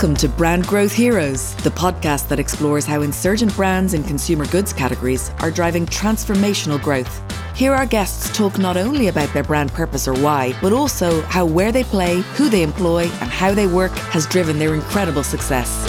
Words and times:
Welcome 0.00 0.16
to 0.16 0.28
Brand 0.30 0.66
Growth 0.66 0.94
Heroes, 0.94 1.54
the 1.56 1.68
podcast 1.68 2.28
that 2.28 2.40
explores 2.40 2.86
how 2.86 3.02
insurgent 3.02 3.54
brands 3.54 3.92
in 3.92 4.02
consumer 4.02 4.46
goods 4.46 4.72
categories 4.72 5.30
are 5.40 5.50
driving 5.50 5.84
transformational 5.84 6.80
growth. 6.80 7.20
Here, 7.54 7.74
our 7.74 7.84
guests 7.84 8.34
talk 8.34 8.56
not 8.56 8.78
only 8.78 9.08
about 9.08 9.30
their 9.34 9.42
brand 9.42 9.70
purpose 9.72 10.08
or 10.08 10.14
why, 10.14 10.54
but 10.62 10.72
also 10.72 11.20
how 11.24 11.44
where 11.44 11.70
they 11.70 11.84
play, 11.84 12.20
who 12.38 12.48
they 12.48 12.62
employ, 12.62 13.02
and 13.20 13.30
how 13.30 13.52
they 13.52 13.66
work 13.66 13.92
has 14.08 14.24
driven 14.24 14.58
their 14.58 14.72
incredible 14.72 15.22
success. 15.22 15.84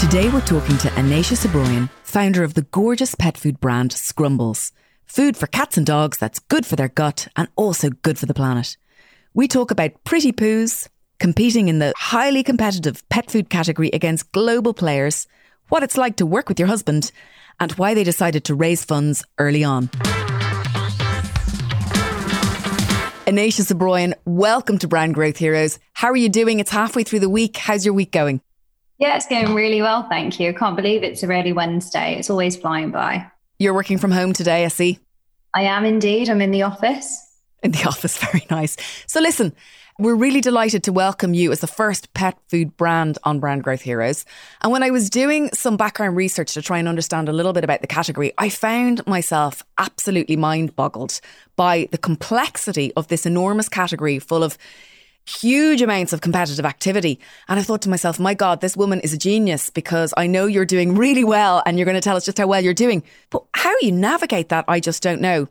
Today, 0.00 0.28
we're 0.28 0.40
talking 0.42 0.78
to 0.78 0.88
Anaïsha 0.90 1.36
Sabroyan, 1.36 1.90
founder 2.04 2.44
of 2.44 2.54
the 2.54 2.62
gorgeous 2.62 3.16
pet 3.16 3.36
food 3.36 3.58
brand 3.58 3.90
Scrumbles. 3.90 4.70
Food 5.04 5.36
for 5.36 5.48
cats 5.48 5.76
and 5.76 5.84
dogs 5.84 6.16
that's 6.16 6.38
good 6.38 6.64
for 6.64 6.76
their 6.76 6.86
gut 6.86 7.26
and 7.34 7.48
also 7.56 7.90
good 7.90 8.20
for 8.20 8.26
the 8.26 8.34
planet. 8.34 8.76
We 9.34 9.48
talk 9.48 9.70
about 9.70 9.92
pretty 10.04 10.30
poos, 10.30 10.88
competing 11.18 11.68
in 11.68 11.78
the 11.78 11.94
highly 11.96 12.42
competitive 12.42 13.02
pet 13.08 13.30
food 13.30 13.48
category 13.48 13.88
against 13.88 14.30
global 14.32 14.74
players, 14.74 15.26
what 15.70 15.82
it's 15.82 15.96
like 15.96 16.16
to 16.16 16.26
work 16.26 16.50
with 16.50 16.58
your 16.58 16.68
husband, 16.68 17.10
and 17.58 17.72
why 17.72 17.94
they 17.94 18.04
decided 18.04 18.44
to 18.44 18.54
raise 18.54 18.84
funds 18.84 19.24
early 19.38 19.64
on. 19.64 19.88
Anaïsha 23.24 23.64
Sabroyan, 23.64 24.12
welcome 24.26 24.76
to 24.76 24.86
Brand 24.86 25.14
Growth 25.14 25.38
Heroes. 25.38 25.78
How 25.94 26.08
are 26.08 26.16
you 26.16 26.28
doing? 26.28 26.60
It's 26.60 26.70
halfway 26.70 27.02
through 27.02 27.20
the 27.20 27.30
week. 27.30 27.56
How's 27.56 27.86
your 27.86 27.94
week 27.94 28.12
going? 28.12 28.42
Yeah, 28.98 29.16
it's 29.16 29.26
going 29.26 29.54
really 29.54 29.80
well, 29.80 30.06
thank 30.10 30.40
you. 30.40 30.50
I 30.50 30.52
can't 30.52 30.76
believe 30.76 31.02
it's 31.02 31.24
already 31.24 31.54
Wednesday. 31.54 32.16
It's 32.18 32.28
always 32.28 32.54
flying 32.54 32.90
by. 32.90 33.32
You're 33.58 33.72
working 33.72 33.96
from 33.96 34.10
home 34.10 34.34
today, 34.34 34.66
I 34.66 34.68
see. 34.68 34.98
I 35.54 35.62
am 35.62 35.86
indeed. 35.86 36.28
I'm 36.28 36.42
in 36.42 36.50
the 36.50 36.64
office 36.64 37.31
in 37.62 37.72
the 37.72 37.84
office. 37.88 38.18
Very 38.18 38.46
nice. 38.50 38.76
So, 39.06 39.20
listen, 39.20 39.54
we're 39.98 40.14
really 40.14 40.40
delighted 40.40 40.82
to 40.84 40.92
welcome 40.92 41.34
you 41.34 41.52
as 41.52 41.60
the 41.60 41.66
first 41.66 42.14
pet 42.14 42.38
food 42.48 42.76
brand 42.76 43.18
on 43.24 43.40
Brand 43.40 43.62
Growth 43.62 43.82
Heroes. 43.82 44.24
And 44.62 44.72
when 44.72 44.82
I 44.82 44.90
was 44.90 45.10
doing 45.10 45.50
some 45.52 45.76
background 45.76 46.16
research 46.16 46.54
to 46.54 46.62
try 46.62 46.78
and 46.78 46.88
understand 46.88 47.28
a 47.28 47.32
little 47.32 47.52
bit 47.52 47.62
about 47.62 47.82
the 47.82 47.86
category, 47.86 48.32
I 48.38 48.48
found 48.48 49.06
myself 49.06 49.62
absolutely 49.76 50.36
mind 50.36 50.74
boggled 50.74 51.20
by 51.56 51.88
the 51.90 51.98
complexity 51.98 52.92
of 52.96 53.08
this 53.08 53.26
enormous 53.26 53.68
category 53.68 54.18
full 54.18 54.42
of 54.42 54.56
huge 55.26 55.82
amounts 55.82 56.12
of 56.12 56.20
competitive 56.20 56.64
activity. 56.64 57.20
And 57.46 57.60
I 57.60 57.62
thought 57.62 57.82
to 57.82 57.90
myself, 57.90 58.18
my 58.18 58.34
God, 58.34 58.60
this 58.60 58.76
woman 58.76 59.00
is 59.00 59.12
a 59.12 59.18
genius 59.18 59.70
because 59.70 60.12
I 60.16 60.26
know 60.26 60.46
you're 60.46 60.64
doing 60.64 60.96
really 60.96 61.22
well 61.22 61.62
and 61.64 61.78
you're 61.78 61.84
going 61.84 61.94
to 61.94 62.00
tell 62.00 62.16
us 62.16 62.24
just 62.24 62.38
how 62.38 62.46
well 62.46 62.62
you're 62.62 62.74
doing. 62.74 63.02
But 63.30 63.44
how 63.54 63.74
you 63.82 63.92
navigate 63.92 64.48
that, 64.48 64.64
I 64.68 64.80
just 64.80 65.02
don't 65.02 65.20
know. 65.20 65.48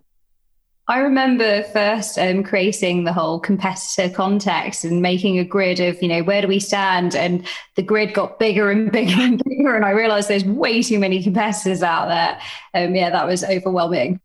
I 0.92 0.98
remember 0.98 1.64
first 1.64 2.20
um, 2.20 2.44
creating 2.44 3.06
the 3.06 3.14
whole 3.14 3.40
competitor 3.40 4.14
context 4.14 4.84
and 4.84 5.02
making 5.02 5.40
a 5.40 5.46
grid 5.46 5.80
of, 5.80 6.02
you 6.02 6.10
know, 6.10 6.22
where 6.22 6.42
do 6.42 6.50
we 6.50 6.60
stand? 6.60 7.16
And 7.16 7.48
the 7.76 7.82
grid 7.82 8.14
got 8.14 8.40
bigger 8.40 8.70
and 8.70 8.92
bigger 8.92 9.22
and 9.22 9.42
bigger. 9.42 9.74
And 9.74 9.86
I 9.86 9.92
realized 9.92 10.28
there's 10.28 10.44
way 10.44 10.84
too 10.84 11.00
many 11.00 11.24
competitors 11.24 11.82
out 11.82 12.10
there. 12.10 12.42
Um, 12.74 12.94
yeah, 12.94 13.10
that 13.10 13.26
was 13.26 13.42
overwhelming. 13.42 14.20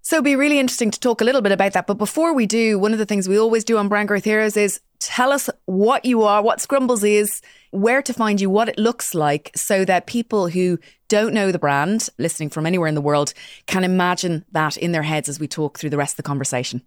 So 0.00 0.16
it'd 0.16 0.24
be 0.24 0.36
really 0.36 0.58
interesting 0.58 0.90
to 0.90 0.98
talk 0.98 1.20
a 1.20 1.24
little 1.24 1.42
bit 1.42 1.52
about 1.52 1.74
that. 1.74 1.86
But 1.86 1.98
before 1.98 2.32
we 2.32 2.46
do, 2.46 2.78
one 2.78 2.94
of 2.94 2.98
the 2.98 3.04
things 3.04 3.28
we 3.28 3.38
always 3.38 3.62
do 3.62 3.76
on 3.76 3.88
Brand 3.88 4.08
Growth 4.08 4.24
Heroes 4.24 4.56
is 4.56 4.80
tell 5.00 5.32
us 5.32 5.50
what 5.64 6.04
you 6.04 6.22
are, 6.22 6.42
what 6.42 6.58
Scrumbles 6.58 7.08
is, 7.08 7.42
where 7.70 8.02
to 8.02 8.12
find 8.12 8.40
you, 8.40 8.48
what 8.48 8.68
it 8.68 8.78
looks 8.78 9.14
like, 9.14 9.50
so 9.56 9.84
that 9.84 10.06
people 10.06 10.48
who 10.48 10.78
don't 11.08 11.34
know 11.34 11.50
the 11.50 11.58
brand, 11.58 12.08
listening 12.18 12.50
from 12.50 12.66
anywhere 12.66 12.88
in 12.88 12.94
the 12.94 13.00
world, 13.00 13.32
can 13.66 13.84
imagine 13.84 14.44
that 14.52 14.76
in 14.76 14.92
their 14.92 15.02
heads 15.02 15.28
as 15.28 15.40
we 15.40 15.48
talk 15.48 15.78
through 15.78 15.90
the 15.90 15.96
rest 15.96 16.12
of 16.12 16.16
the 16.18 16.22
conversation. 16.22 16.82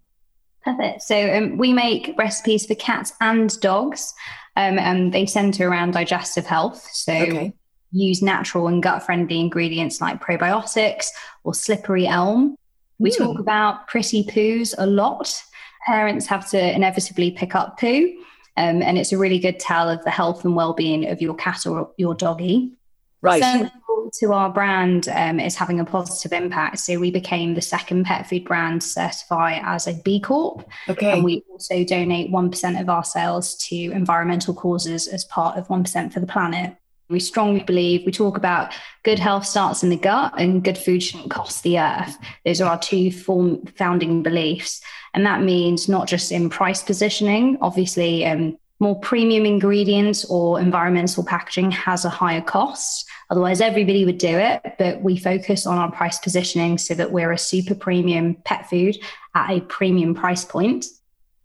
Perfect. 0.64 1.02
So 1.02 1.36
um, 1.36 1.58
we 1.58 1.74
make 1.74 2.14
recipes 2.18 2.66
for 2.66 2.76
cats 2.76 3.12
and 3.20 3.60
dogs, 3.60 4.14
um, 4.56 4.80
and 4.80 5.14
they 5.14 5.26
centre 5.26 5.68
around 5.68 5.92
digestive 5.92 6.46
health. 6.46 6.88
So 6.94 7.14
okay. 7.14 7.54
use 7.92 8.22
natural 8.22 8.68
and 8.68 8.82
gut 8.82 9.04
friendly 9.04 9.40
ingredients 9.40 10.00
like 10.00 10.22
probiotics 10.22 11.08
or 11.44 11.54
slippery 11.54 12.08
elm 12.08 12.56
we 13.00 13.12
mm. 13.12 13.18
talk 13.18 13.40
about 13.40 13.88
pretty 13.88 14.24
poos 14.24 14.74
a 14.78 14.86
lot. 14.86 15.44
Parents 15.86 16.26
have 16.28 16.50
to 16.52 16.76
inevitably 16.76 17.32
pick 17.32 17.56
up 17.56 17.80
poo, 17.80 18.14
um, 18.58 18.82
and 18.82 18.98
it's 18.98 19.12
a 19.12 19.18
really 19.18 19.40
good 19.40 19.60
tell 19.60 19.90
of 19.90 20.04
the 20.04 20.12
health 20.12 20.46
and 20.46 20.56
well-being 20.56 21.10
of 21.10 21.22
your 21.22 21.36
cat 21.36 21.66
or 21.66 21.92
your 21.98 22.14
doggy. 22.14 22.74
Right. 23.22 23.42
Central 23.42 23.84
to 24.20 24.34
our 24.34 24.50
brand 24.50 25.08
um, 25.10 25.40
is 25.40 25.56
having 25.56 25.80
a 25.80 25.86
positive 25.86 26.34
impact. 26.34 26.80
So 26.80 27.00
we 27.00 27.12
became 27.12 27.54
the 27.54 27.62
second 27.62 28.06
pet 28.06 28.28
food 28.28 28.46
brand 28.46 28.82
to 28.82 28.88
certify 28.88 29.60
as 29.64 29.88
a 29.88 29.94
B 29.94 30.20
Corp. 30.20 30.68
Okay. 30.90 31.12
And 31.12 31.24
we 31.24 31.44
also 31.52 31.84
donate 31.84 32.32
1% 32.32 32.82
of 32.82 32.90
our 32.90 33.04
sales 33.04 33.56
to 33.68 33.76
environmental 33.76 34.54
causes 34.54 35.08
as 35.08 35.26
part 35.26 35.58
of 35.58 35.68
1% 35.68 36.14
for 36.14 36.20
the 36.20 36.28
planet. 36.28 36.76
We 37.10 37.20
strongly 37.20 37.62
believe 37.62 38.06
we 38.06 38.12
talk 38.12 38.38
about 38.38 38.74
good 39.04 39.20
health 39.20 39.46
starts 39.46 39.84
in 39.84 39.90
the 39.90 39.98
gut 39.98 40.34
and 40.38 40.64
good 40.64 40.78
food 40.78 41.04
shouldn't 41.04 41.32
cost 41.32 41.64
the 41.64 41.80
earth. 41.80 42.18
Those 42.46 42.62
are 42.62 42.72
our 42.72 42.80
two 42.80 43.12
form, 43.12 43.66
founding 43.78 44.24
beliefs. 44.24 44.82
And 45.14 45.26
that 45.26 45.42
means 45.42 45.88
not 45.88 46.08
just 46.08 46.32
in 46.32 46.50
price 46.50 46.82
positioning, 46.82 47.58
obviously, 47.62 48.26
um, 48.26 48.58
more 48.80 49.00
premium 49.00 49.46
ingredients 49.46 50.26
or 50.26 50.60
environmental 50.60 51.24
packaging 51.24 51.72
has 51.72 52.04
a 52.04 52.10
higher 52.10 52.42
cost. 52.42 53.08
Otherwise, 53.30 53.62
everybody 53.62 54.04
would 54.06 54.18
do 54.18 54.38
it. 54.38 54.62
But 54.78 55.02
we 55.02 55.18
focus 55.18 55.66
on 55.66 55.78
our 55.78 55.92
price 55.92 56.20
positioning 56.20 56.78
so 56.78 56.94
that 56.96 57.12
we're 57.12 57.32
a 57.32 57.38
super 57.38 57.76
premium 57.76 58.36
pet 58.44 58.70
food 58.70 58.98
at 59.36 59.50
a 59.50 59.62
premium 59.62 60.14
price 60.14 60.44
point. 60.44 60.86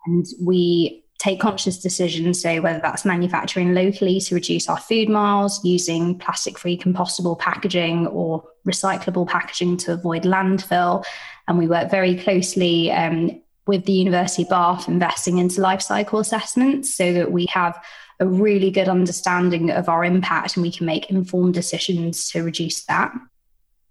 And 0.06 0.26
we 0.42 1.04
take 1.18 1.40
conscious 1.40 1.78
decisions. 1.78 2.42
So, 2.42 2.60
whether 2.60 2.80
that's 2.80 3.04
manufacturing 3.04 3.74
locally 3.74 4.20
to 4.20 4.34
reduce 4.34 4.68
our 4.68 4.78
food 4.78 5.08
miles, 5.08 5.64
using 5.64 6.18
plastic 6.18 6.58
free 6.58 6.78
compostable 6.78 7.38
packaging 7.38 8.06
or 8.08 8.44
recyclable 8.66 9.28
packaging 9.28 9.76
to 9.78 9.92
avoid 9.92 10.22
landfill. 10.24 11.04
And 11.46 11.58
we 11.58 11.66
work 11.66 11.90
very 11.90 12.16
closely 12.16 12.90
um, 12.90 13.42
with 13.68 13.84
the 13.84 13.92
University 13.92 14.42
of 14.42 14.48
Bath, 14.48 14.88
investing 14.88 15.38
into 15.38 15.60
life 15.60 15.82
cycle 15.82 16.18
assessments 16.18 16.92
so 16.92 17.12
that 17.12 17.30
we 17.30 17.46
have 17.50 17.78
a 18.18 18.26
really 18.26 18.70
good 18.70 18.88
understanding 18.88 19.70
of 19.70 19.88
our 19.88 20.04
impact 20.04 20.56
and 20.56 20.62
we 20.62 20.72
can 20.72 20.86
make 20.86 21.08
informed 21.10 21.54
decisions 21.54 22.30
to 22.30 22.42
reduce 22.42 22.84
that. 22.86 23.12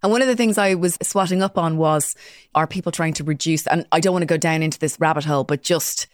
And 0.04 0.12
one 0.12 0.22
of 0.22 0.28
the 0.28 0.36
things 0.36 0.58
I 0.58 0.74
was 0.74 0.98
swatting 1.02 1.42
up 1.42 1.58
on 1.58 1.78
was 1.78 2.16
are 2.56 2.68
people 2.68 2.92
trying 2.92 3.14
to 3.14 3.24
reduce, 3.24 3.66
and 3.68 3.86
I 3.92 4.00
don't 4.00 4.14
want 4.14 4.24
to 4.24 4.28
go 4.28 4.38
down 4.38 4.64
into 4.64 4.80
this 4.80 5.00
rabbit 5.00 5.26
hole, 5.26 5.44
but 5.44 5.62
just 5.62 6.08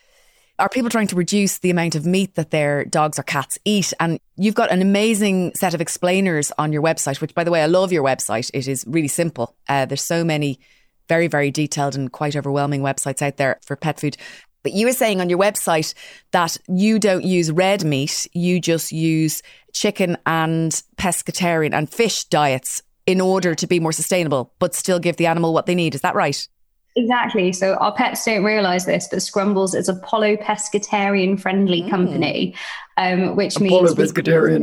are 0.60 0.70
people 0.70 0.90
trying 0.90 1.08
to 1.08 1.16
reduce 1.16 1.58
the 1.60 1.72
amount 1.72 1.96
of 1.96 2.06
meat 2.06 2.36
that 2.36 2.52
their 2.52 2.86
dogs 2.86 3.18
or 3.18 3.24
cats 3.24 3.58
eat? 3.66 3.94
And 4.00 4.20
you've 4.38 4.56
got 4.56 4.72
an 4.72 4.82
amazing 4.82 5.54
set 5.56 5.74
of 5.74 5.82
explainers 5.82 6.52
on 6.58 6.72
your 6.72 6.82
website, 6.82 7.22
which, 7.22 7.34
by 7.34 7.44
the 7.44 7.52
way, 7.52 7.64
I 7.64 7.66
love 7.66 7.92
your 7.92 8.04
website. 8.04 8.52
It 8.54 8.68
is 8.68 8.86
really 8.88 9.08
simple. 9.08 9.56
Uh, 9.68 9.86
there's 9.86 10.04
so 10.04 10.24
many 10.24 10.60
very, 11.10 11.28
very 11.28 11.52
detailed 11.52 11.96
and 11.96 12.12
quite 12.12 12.36
overwhelming 12.36 12.82
websites 12.82 13.22
out 13.22 13.38
there 13.38 13.60
for 13.64 13.76
pet 13.76 14.00
food. 14.00 14.18
But 14.64 14.74
you 14.74 14.88
were 14.88 14.94
saying 14.94 15.20
on 15.20 15.30
your 15.30 15.40
website 15.40 15.94
that 16.32 16.58
you 16.68 16.98
don't 16.98 17.24
use 17.24 17.52
red 17.52 17.84
meat, 17.84 18.28
you 18.34 18.62
just 18.62 18.92
use 18.92 19.44
chicken 19.74 20.18
and 20.26 20.72
pescatarian 20.98 21.74
and 21.74 21.90
fish 21.90 22.24
diets 22.26 22.82
in 23.06 23.20
order 23.20 23.54
to 23.56 23.68
be 23.68 23.80
more 23.80 23.92
sustainable, 23.92 24.54
but 24.60 24.74
still 24.74 25.00
give 25.00 25.18
the 25.18 25.28
animal 25.28 25.54
what 25.54 25.66
they 25.66 25.76
need. 25.76 25.94
Is 25.96 26.02
that 26.02 26.16
right? 26.16 26.48
Exactly. 26.96 27.52
So 27.52 27.74
our 27.76 27.94
pets 27.94 28.24
don't 28.24 28.44
realize 28.44 28.86
this, 28.86 29.08
but 29.10 29.20
Scrumbles 29.20 29.76
is 29.76 29.90
a 29.90 29.96
pollo 29.96 30.36
pescatarian 30.36 31.40
friendly 31.40 31.82
mm. 31.82 31.90
company, 31.90 32.56
um, 32.98 33.36
which 33.36 33.60
means 33.60 33.94
pescatarian. 33.96 34.62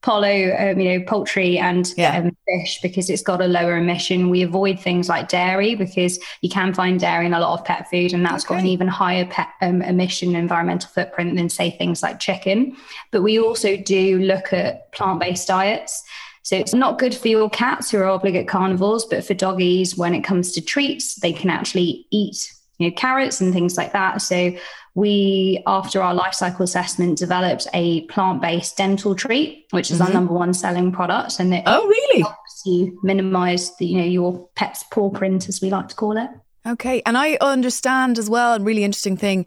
Pollo, 0.00 0.56
um, 0.56 0.78
you 0.78 0.98
know, 0.98 1.04
poultry 1.06 1.58
and 1.58 1.92
yeah. 1.96 2.18
um, 2.18 2.36
fish 2.46 2.80
because 2.80 3.10
it's 3.10 3.22
got 3.22 3.40
a 3.40 3.48
lower 3.48 3.76
emission. 3.76 4.30
We 4.30 4.42
avoid 4.42 4.78
things 4.78 5.08
like 5.08 5.28
dairy 5.28 5.74
because 5.74 6.20
you 6.40 6.48
can 6.48 6.72
find 6.72 7.00
dairy 7.00 7.26
in 7.26 7.34
a 7.34 7.40
lot 7.40 7.58
of 7.58 7.64
pet 7.64 7.90
food, 7.90 8.12
and 8.12 8.24
that's 8.24 8.44
okay. 8.44 8.54
got 8.54 8.60
an 8.60 8.66
even 8.66 8.86
higher 8.86 9.26
pet 9.26 9.48
um, 9.60 9.82
emission 9.82 10.36
environmental 10.36 10.88
footprint 10.90 11.36
than, 11.36 11.48
say, 11.48 11.72
things 11.72 12.02
like 12.02 12.20
chicken. 12.20 12.76
But 13.10 13.22
we 13.22 13.40
also 13.40 13.76
do 13.76 14.20
look 14.20 14.52
at 14.52 14.92
plant 14.92 15.18
based 15.18 15.48
diets. 15.48 16.04
So 16.42 16.56
it's 16.56 16.72
not 16.72 16.98
good 16.98 17.14
for 17.14 17.28
your 17.28 17.50
cats 17.50 17.90
who 17.90 17.98
are 17.98 18.08
obligate 18.08 18.48
carnivores, 18.48 19.04
but 19.04 19.24
for 19.24 19.34
doggies, 19.34 19.96
when 19.96 20.14
it 20.14 20.22
comes 20.22 20.52
to 20.52 20.60
treats, 20.60 21.16
they 21.16 21.32
can 21.32 21.50
actually 21.50 22.06
eat 22.10 22.52
you 22.78 22.88
know 22.88 22.94
carrots 22.96 23.40
and 23.40 23.52
things 23.52 23.76
like 23.76 23.92
that. 23.92 24.22
So 24.22 24.56
we, 24.94 25.62
after 25.66 26.02
our 26.02 26.14
life 26.14 26.34
cycle 26.34 26.64
assessment, 26.64 27.18
developed 27.18 27.68
a 27.72 28.02
plant-based 28.06 28.76
dental 28.76 29.14
treat, 29.14 29.66
which 29.70 29.90
is 29.90 29.98
mm-hmm. 29.98 30.08
our 30.08 30.12
number 30.12 30.32
one 30.32 30.54
selling 30.54 30.90
product, 30.90 31.38
and 31.38 31.54
it 31.54 31.62
oh 31.66 31.86
really 31.86 32.22
helps 32.22 32.62
you 32.66 32.98
minimize 33.02 33.76
the 33.76 33.86
you 33.86 33.98
know 33.98 34.06
your 34.06 34.48
pet's 34.54 34.84
paw 34.84 35.10
print, 35.10 35.48
as 35.48 35.60
we 35.60 35.70
like 35.70 35.88
to 35.88 35.94
call 35.94 36.16
it. 36.16 36.30
Okay, 36.66 37.02
and 37.06 37.16
I 37.16 37.38
understand 37.40 38.18
as 38.18 38.28
well, 38.28 38.54
a 38.54 38.60
really 38.60 38.84
interesting 38.84 39.16
thing 39.16 39.46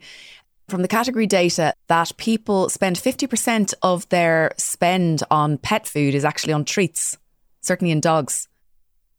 from 0.68 0.82
the 0.82 0.88
category 0.88 1.26
data 1.26 1.74
that 1.88 2.16
people 2.16 2.68
spend 2.70 2.96
50% 2.96 3.74
of 3.82 4.08
their 4.08 4.52
spend 4.56 5.22
on 5.30 5.58
pet 5.58 5.86
food 5.86 6.14
is 6.14 6.24
actually 6.24 6.54
on 6.54 6.64
treats, 6.64 7.18
certainly 7.60 7.92
in 7.92 8.00
dogs. 8.00 8.48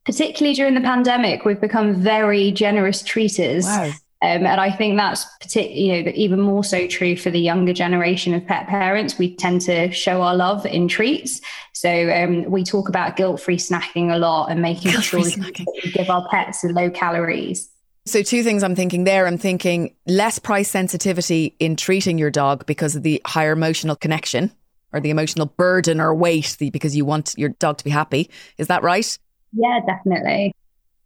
Particularly 0.05 0.55
during 0.55 0.73
the 0.73 0.81
pandemic, 0.81 1.45
we've 1.45 1.61
become 1.61 1.95
very 1.95 2.51
generous 2.51 3.03
treaters. 3.03 3.65
Wow. 3.65 3.91
Um, 4.23 4.45
and 4.45 4.61
I 4.61 4.71
think 4.71 4.97
that's 4.97 5.25
partic- 5.41 5.75
you 5.75 6.01
know 6.01 6.11
even 6.15 6.39
more 6.39 6.63
so 6.63 6.87
true 6.87 7.17
for 7.17 7.29
the 7.29 7.41
younger 7.41 7.73
generation 7.73 8.33
of 8.33 8.45
pet 8.47 8.67
parents. 8.67 9.17
We 9.17 9.35
tend 9.35 9.61
to 9.61 9.91
show 9.91 10.21
our 10.21 10.33
love 10.33 10.65
in 10.65 10.87
treats. 10.87 11.41
So 11.73 12.09
um, 12.09 12.49
we 12.49 12.63
talk 12.63 12.87
about 12.87 13.17
guilt-free 13.17 13.57
snacking 13.57 14.15
a 14.15 14.17
lot 14.17 14.47
and 14.47 14.61
making 14.61 14.91
guilt-free 14.91 15.31
sure 15.31 15.43
we 15.83 15.91
give 15.91 16.09
our 16.09 16.25
pets 16.29 16.63
low 16.63 16.89
calories. 16.89 17.69
So, 18.05 18.21
two 18.21 18.43
things 18.43 18.63
I'm 18.63 18.75
thinking 18.75 19.05
there. 19.05 19.27
I'm 19.27 19.37
thinking 19.37 19.95
less 20.07 20.37
price 20.37 20.69
sensitivity 20.69 21.55
in 21.59 21.75
treating 21.77 22.17
your 22.17 22.31
dog 22.31 22.65
because 22.65 22.95
of 22.95 23.03
the 23.03 23.21
higher 23.25 23.53
emotional 23.53 23.95
connection 23.95 24.51
or 24.91 24.99
the 24.99 25.09
emotional 25.09 25.45
burden 25.45 26.01
or 26.01 26.13
weight 26.13 26.57
because 26.59 26.95
you 26.95 27.05
want 27.05 27.33
your 27.37 27.49
dog 27.49 27.77
to 27.77 27.83
be 27.83 27.89
happy. 27.89 28.29
Is 28.57 28.67
that 28.67 28.83
right? 28.83 29.17
Yeah, 29.53 29.79
definitely. 29.85 30.53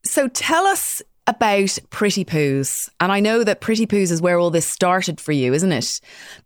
So, 0.03 0.27
tell 0.27 0.65
us 0.65 1.03
about 1.27 1.77
Pretty 1.89 2.25
Poos. 2.25 2.89
And 2.99 3.11
I 3.11 3.19
know 3.19 3.43
that 3.43 3.61
Pretty 3.61 3.85
Poos 3.85 4.11
is 4.11 4.21
where 4.21 4.39
all 4.39 4.49
this 4.49 4.65
started 4.65 5.21
for 5.21 5.33
you, 5.33 5.53
isn't 5.53 5.71
it? 5.71 5.99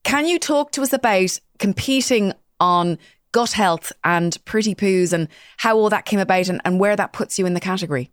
Can 0.03 0.25
you 0.25 0.39
talk 0.39 0.71
to 0.71 0.81
us 0.81 0.91
about 0.91 1.39
competing 1.59 2.33
on 2.59 2.97
gut 3.31 3.51
health 3.51 3.93
and 4.03 4.37
Pretty 4.45 4.75
Poos 4.75 5.13
and 5.13 5.27
how 5.57 5.77
all 5.77 5.89
that 5.89 6.05
came 6.05 6.19
about 6.19 6.49
and, 6.49 6.59
and 6.65 6.79
where 6.79 6.95
that 6.95 7.13
puts 7.13 7.39
you 7.39 7.45
in 7.45 7.53
the 7.53 7.59
category? 7.59 8.11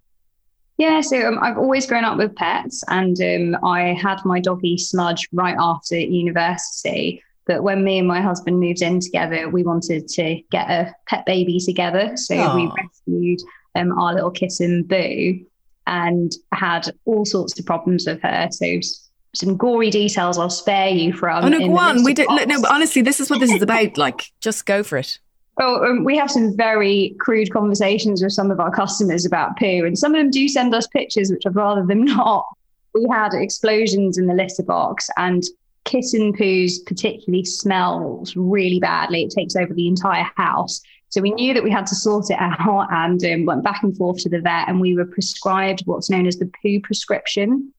Yeah, 0.76 1.00
so 1.00 1.26
um, 1.26 1.40
I've 1.42 1.58
always 1.58 1.86
grown 1.86 2.04
up 2.04 2.18
with 2.18 2.36
pets, 2.36 2.84
and 2.86 3.20
um, 3.20 3.64
I 3.64 3.94
had 4.00 4.24
my 4.24 4.38
doggy 4.38 4.78
Smudge 4.78 5.26
right 5.32 5.56
after 5.58 5.98
university. 5.98 7.20
But 7.46 7.64
when 7.64 7.82
me 7.82 7.98
and 7.98 8.06
my 8.06 8.20
husband 8.20 8.60
moved 8.60 8.82
in 8.82 9.00
together, 9.00 9.48
we 9.48 9.64
wanted 9.64 10.06
to 10.06 10.40
get 10.52 10.70
a 10.70 10.94
pet 11.08 11.26
baby 11.26 11.58
together. 11.58 12.16
So 12.16 12.36
Aww. 12.36 12.54
we 12.54 12.70
rescued 12.80 13.40
um, 13.74 13.98
our 13.98 14.14
little 14.14 14.30
kitten 14.30 14.84
Boo 14.84 15.44
and 15.88 16.32
had 16.52 16.90
all 17.06 17.24
sorts 17.24 17.58
of 17.58 17.66
problems 17.66 18.06
with 18.06 18.22
her. 18.22 18.48
So 18.52 18.78
some 19.34 19.56
gory 19.56 19.90
details 19.90 20.38
I'll 20.38 20.50
spare 20.50 20.90
you 20.90 21.12
from. 21.12 21.44
Oh 21.44 21.48
no, 21.48 21.58
go 21.58 21.76
on. 21.78 22.04
We 22.04 22.14
did 22.14 22.28
no, 22.28 22.60
but 22.60 22.70
honestly, 22.70 23.02
this 23.02 23.18
is 23.18 23.30
what 23.30 23.40
this 23.40 23.50
is 23.50 23.62
about. 23.68 23.96
Like, 23.96 24.30
just 24.40 24.66
go 24.66 24.82
for 24.82 24.98
it. 24.98 25.18
Well, 25.56 25.82
um, 25.84 26.04
we 26.04 26.16
have 26.16 26.30
some 26.30 26.56
very 26.56 27.16
crude 27.18 27.50
conversations 27.52 28.22
with 28.22 28.32
some 28.32 28.52
of 28.52 28.60
our 28.60 28.70
customers 28.70 29.26
about 29.26 29.58
poo, 29.58 29.84
and 29.84 29.98
some 29.98 30.14
of 30.14 30.20
them 30.20 30.30
do 30.30 30.46
send 30.46 30.74
us 30.74 30.86
pictures, 30.86 31.30
which 31.30 31.42
I'd 31.46 31.56
rather 31.56 31.84
them 31.84 32.04
not. 32.04 32.46
We 32.94 33.06
had 33.10 33.32
explosions 33.34 34.18
in 34.18 34.26
the 34.26 34.34
litter 34.34 34.62
box, 34.62 35.08
and 35.16 35.42
kitten 35.84 36.34
poos 36.34 36.84
particularly 36.84 37.44
smells 37.44 38.36
really 38.36 38.78
badly. 38.78 39.22
It 39.24 39.30
takes 39.30 39.56
over 39.56 39.72
the 39.72 39.88
entire 39.88 40.30
house. 40.36 40.80
So 41.10 41.20
we 41.22 41.30
knew 41.30 41.54
that 41.54 41.64
we 41.64 41.70
had 41.70 41.86
to 41.86 41.94
sort 41.94 42.30
it 42.30 42.36
out 42.38 42.88
and 42.90 43.24
um, 43.24 43.46
went 43.46 43.64
back 43.64 43.82
and 43.82 43.96
forth 43.96 44.18
to 44.18 44.28
the 44.28 44.40
vet, 44.40 44.68
and 44.68 44.80
we 44.80 44.94
were 44.94 45.06
prescribed 45.06 45.82
what's 45.86 46.10
known 46.10 46.26
as 46.26 46.36
the 46.36 46.50
poo 46.62 46.80
prescription 46.80 47.72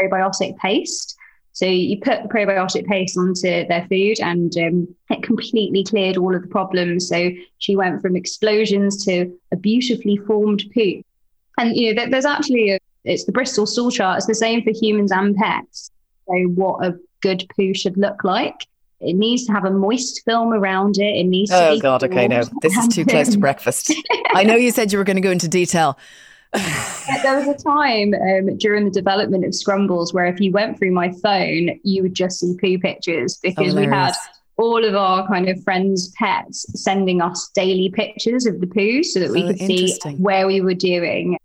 probiotic 0.00 0.56
paste. 0.58 1.16
So 1.52 1.66
you 1.66 2.00
put 2.00 2.24
the 2.24 2.28
probiotic 2.28 2.84
paste 2.86 3.16
onto 3.16 3.66
their 3.68 3.86
food, 3.88 4.18
and 4.20 4.54
um, 4.58 4.94
it 5.08 5.22
completely 5.22 5.84
cleared 5.84 6.16
all 6.16 6.34
of 6.34 6.42
the 6.42 6.48
problems. 6.48 7.08
So 7.08 7.30
she 7.58 7.76
went 7.76 8.02
from 8.02 8.16
explosions 8.16 9.04
to 9.04 9.32
a 9.52 9.56
beautifully 9.56 10.16
formed 10.16 10.64
poo. 10.74 11.02
And 11.56 11.76
you 11.76 11.94
know, 11.94 12.06
there's 12.10 12.24
actually 12.24 12.72
a, 12.72 12.78
it's 13.04 13.24
the 13.24 13.32
Bristol 13.32 13.66
stool 13.66 13.92
chart. 13.92 14.18
It's 14.18 14.26
the 14.26 14.34
same 14.34 14.62
for 14.62 14.72
humans 14.72 15.12
and 15.12 15.36
pets. 15.36 15.90
So 16.26 16.34
what 16.54 16.84
a 16.84 16.98
good 17.20 17.46
poo 17.54 17.72
should 17.72 17.96
look 17.96 18.24
like. 18.24 18.66
It 19.04 19.14
needs 19.14 19.44
to 19.46 19.52
have 19.52 19.64
a 19.64 19.70
moist 19.70 20.24
film 20.24 20.52
around 20.52 20.98
it. 20.98 21.16
It 21.16 21.24
needs 21.24 21.50
oh, 21.52 21.78
God. 21.78 22.02
Okay, 22.02 22.28
no. 22.28 22.42
This 22.62 22.76
is 22.76 22.88
too 22.88 23.04
close 23.04 23.28
to 23.30 23.38
breakfast. 23.38 23.92
I 24.34 24.44
know 24.44 24.56
you 24.56 24.70
said 24.70 24.92
you 24.92 24.98
were 24.98 25.04
going 25.04 25.16
to 25.16 25.22
go 25.22 25.30
into 25.30 25.48
detail. 25.48 25.98
there 26.52 27.36
was 27.36 27.48
a 27.48 27.62
time 27.62 28.14
um, 28.14 28.56
during 28.58 28.84
the 28.84 28.90
development 28.90 29.44
of 29.44 29.50
Scrumbles 29.50 30.14
where 30.14 30.26
if 30.26 30.40
you 30.40 30.52
went 30.52 30.78
through 30.78 30.92
my 30.92 31.12
phone, 31.22 31.80
you 31.82 32.02
would 32.02 32.14
just 32.14 32.40
see 32.40 32.56
poo 32.60 32.78
pictures 32.78 33.38
because 33.42 33.74
we 33.74 33.84
had 33.84 34.12
all 34.56 34.84
of 34.84 34.94
our 34.94 35.26
kind 35.26 35.48
of 35.48 35.62
friends' 35.64 36.08
pets 36.10 36.64
sending 36.80 37.20
us 37.20 37.50
daily 37.54 37.90
pictures 37.90 38.46
of 38.46 38.60
the 38.60 38.66
poo 38.66 39.02
so 39.02 39.20
that 39.20 39.30
we 39.30 39.42
oh, 39.42 39.48
could 39.48 39.58
see 39.58 39.98
where 40.18 40.46
we 40.46 40.60
were 40.60 40.74
doing. 40.74 41.36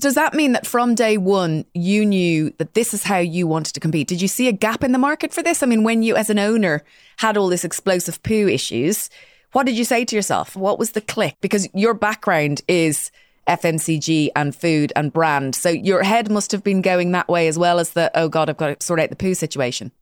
Does 0.00 0.14
that 0.14 0.32
mean 0.32 0.52
that 0.52 0.66
from 0.66 0.94
day 0.94 1.18
one, 1.18 1.66
you 1.74 2.06
knew 2.06 2.54
that 2.56 2.72
this 2.72 2.94
is 2.94 3.04
how 3.04 3.18
you 3.18 3.46
wanted 3.46 3.74
to 3.74 3.80
compete? 3.80 4.08
Did 4.08 4.22
you 4.22 4.28
see 4.28 4.48
a 4.48 4.52
gap 4.52 4.82
in 4.82 4.92
the 4.92 4.98
market 4.98 5.30
for 5.30 5.42
this? 5.42 5.62
I 5.62 5.66
mean, 5.66 5.84
when 5.84 6.02
you, 6.02 6.16
as 6.16 6.30
an 6.30 6.38
owner, 6.38 6.82
had 7.18 7.36
all 7.36 7.48
this 7.48 7.66
explosive 7.66 8.22
poo 8.22 8.48
issues, 8.48 9.10
what 9.52 9.66
did 9.66 9.76
you 9.76 9.84
say 9.84 10.06
to 10.06 10.16
yourself? 10.16 10.56
What 10.56 10.78
was 10.78 10.92
the 10.92 11.02
click? 11.02 11.36
Because 11.42 11.68
your 11.74 11.92
background 11.92 12.62
is 12.66 13.10
FMCG 13.46 14.30
and 14.34 14.56
food 14.56 14.90
and 14.96 15.12
brand. 15.12 15.54
So 15.54 15.68
your 15.68 16.02
head 16.02 16.30
must 16.30 16.50
have 16.52 16.64
been 16.64 16.80
going 16.80 17.12
that 17.12 17.28
way 17.28 17.46
as 17.46 17.58
well 17.58 17.78
as 17.78 17.90
the, 17.90 18.10
oh 18.14 18.30
God, 18.30 18.48
I've 18.48 18.56
got 18.56 18.80
to 18.80 18.84
sort 18.84 19.00
out 19.00 19.10
the 19.10 19.16
poo 19.16 19.34
situation. 19.34 19.92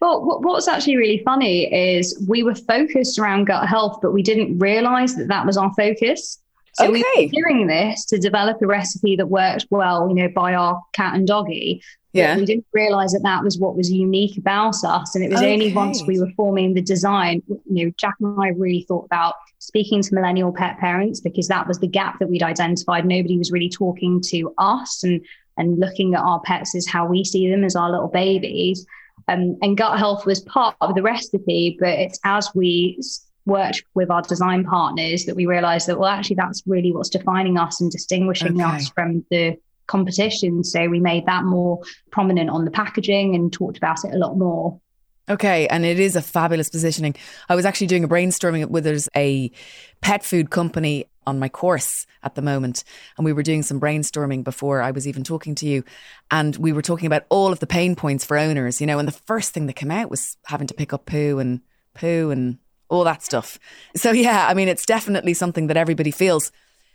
Well, 0.00 0.40
what's 0.42 0.68
actually 0.68 0.96
really 0.96 1.22
funny 1.24 1.72
is 1.72 2.22
we 2.28 2.42
were 2.42 2.54
focused 2.54 3.18
around 3.18 3.46
gut 3.46 3.66
health, 3.66 4.00
but 4.02 4.12
we 4.12 4.22
didn't 4.22 4.58
realize 4.58 5.16
that 5.16 5.28
that 5.28 5.46
was 5.46 5.56
our 5.56 5.72
focus. 5.72 6.38
So 6.74 6.84
okay. 6.84 6.92
we 6.92 7.30
were 7.34 7.48
doing 7.48 7.66
this 7.66 8.04
to 8.06 8.18
develop 8.18 8.62
a 8.62 8.66
recipe 8.66 9.16
that 9.16 9.26
worked 9.26 9.66
well, 9.70 10.08
you 10.08 10.14
know, 10.14 10.28
by 10.28 10.54
our 10.54 10.80
cat 10.92 11.14
and 11.14 11.26
doggy. 11.26 11.82
Yeah. 12.12 12.36
we 12.36 12.44
didn't 12.44 12.66
realize 12.72 13.12
that 13.12 13.22
that 13.22 13.44
was 13.44 13.58
what 13.58 13.76
was 13.76 13.90
unique 13.90 14.36
about 14.36 14.74
us. 14.84 15.14
And 15.14 15.24
it 15.24 15.30
was 15.30 15.40
okay. 15.40 15.52
only 15.52 15.72
once 15.72 16.02
we 16.04 16.18
were 16.18 16.30
forming 16.36 16.74
the 16.74 16.82
design, 16.82 17.40
you 17.48 17.86
know, 17.86 17.92
Jack 17.96 18.14
and 18.20 18.36
I 18.40 18.48
really 18.48 18.84
thought 18.88 19.04
about 19.04 19.34
speaking 19.58 20.02
to 20.02 20.14
millennial 20.14 20.52
pet 20.52 20.78
parents 20.78 21.20
because 21.20 21.46
that 21.48 21.68
was 21.68 21.78
the 21.78 21.86
gap 21.86 22.18
that 22.18 22.28
we'd 22.28 22.42
identified. 22.42 23.06
Nobody 23.06 23.38
was 23.38 23.52
really 23.52 23.68
talking 23.68 24.20
to 24.22 24.52
us 24.58 25.04
and 25.04 25.20
and 25.56 25.78
looking 25.78 26.14
at 26.14 26.22
our 26.22 26.40
pets 26.40 26.74
as 26.74 26.86
how 26.86 27.06
we 27.06 27.22
see 27.22 27.48
them 27.48 27.64
as 27.64 27.76
our 27.76 27.90
little 27.90 28.08
babies. 28.08 28.86
Um, 29.28 29.58
and 29.62 29.76
gut 29.76 29.98
health 29.98 30.24
was 30.24 30.40
part 30.40 30.74
of 30.80 30.94
the 30.94 31.02
recipe, 31.02 31.76
but 31.78 31.90
it's 31.90 32.18
as 32.24 32.50
we 32.54 32.98
worked 33.46 33.84
with 33.94 34.10
our 34.10 34.22
design 34.22 34.64
partners 34.64 35.24
that 35.24 35.36
we 35.36 35.46
realized 35.46 35.88
that, 35.88 35.98
well, 35.98 36.10
actually, 36.10 36.36
that's 36.36 36.62
really 36.66 36.92
what's 36.92 37.08
defining 37.08 37.58
us 37.58 37.80
and 37.80 37.90
distinguishing 37.90 38.60
okay. 38.60 38.76
us 38.76 38.88
from 38.90 39.24
the 39.30 39.56
competition. 39.86 40.62
So 40.62 40.88
we 40.88 41.00
made 41.00 41.26
that 41.26 41.44
more 41.44 41.80
prominent 42.10 42.50
on 42.50 42.64
the 42.64 42.70
packaging 42.70 43.34
and 43.34 43.52
talked 43.52 43.76
about 43.76 44.04
it 44.04 44.14
a 44.14 44.18
lot 44.18 44.36
more. 44.36 44.80
Okay, 45.28 45.68
and 45.68 45.84
it 45.84 46.00
is 46.00 46.16
a 46.16 46.22
fabulous 46.22 46.68
positioning. 46.68 47.14
I 47.48 47.54
was 47.54 47.64
actually 47.64 47.86
doing 47.86 48.02
a 48.02 48.08
brainstorming 48.08 48.68
with 48.68 48.82
there's 48.82 49.08
a 49.16 49.52
pet 50.00 50.24
food 50.24 50.50
company 50.50 51.06
on 51.24 51.38
my 51.38 51.48
course 51.48 52.06
at 52.24 52.34
the 52.34 52.42
moment, 52.42 52.82
and 53.16 53.24
we 53.24 53.32
were 53.32 53.44
doing 53.44 53.62
some 53.62 53.80
brainstorming 53.80 54.42
before 54.42 54.82
I 54.82 54.90
was 54.90 55.06
even 55.06 55.22
talking 55.22 55.54
to 55.56 55.66
you, 55.66 55.84
and 56.32 56.56
we 56.56 56.72
were 56.72 56.82
talking 56.82 57.06
about 57.06 57.26
all 57.28 57.52
of 57.52 57.60
the 57.60 57.66
pain 57.66 57.94
points 57.94 58.24
for 58.24 58.36
owners, 58.36 58.80
you 58.80 58.88
know, 58.88 58.98
and 58.98 59.06
the 59.06 59.12
first 59.12 59.54
thing 59.54 59.66
that 59.66 59.74
came 59.74 59.92
out 59.92 60.10
was 60.10 60.36
having 60.46 60.66
to 60.66 60.74
pick 60.74 60.92
up 60.92 61.06
poo 61.06 61.38
and 61.38 61.60
poo 61.94 62.30
and 62.30 62.58
all 62.90 63.04
that 63.04 63.22
stuff. 63.22 63.58
So, 63.96 64.10
yeah, 64.10 64.46
I 64.48 64.54
mean, 64.54 64.68
it's 64.68 64.84
definitely 64.84 65.34
something 65.34 65.68
that 65.68 65.76
everybody 65.76 66.10
feels. 66.10 66.52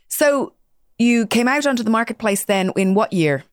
So, 0.08 0.54
you 0.98 1.28
came 1.28 1.48
out 1.48 1.66
onto 1.66 1.84
the 1.84 1.90
marketplace 1.90 2.46
then 2.46 2.72
in 2.76 2.94
what 2.94 3.12
year? 3.12 3.44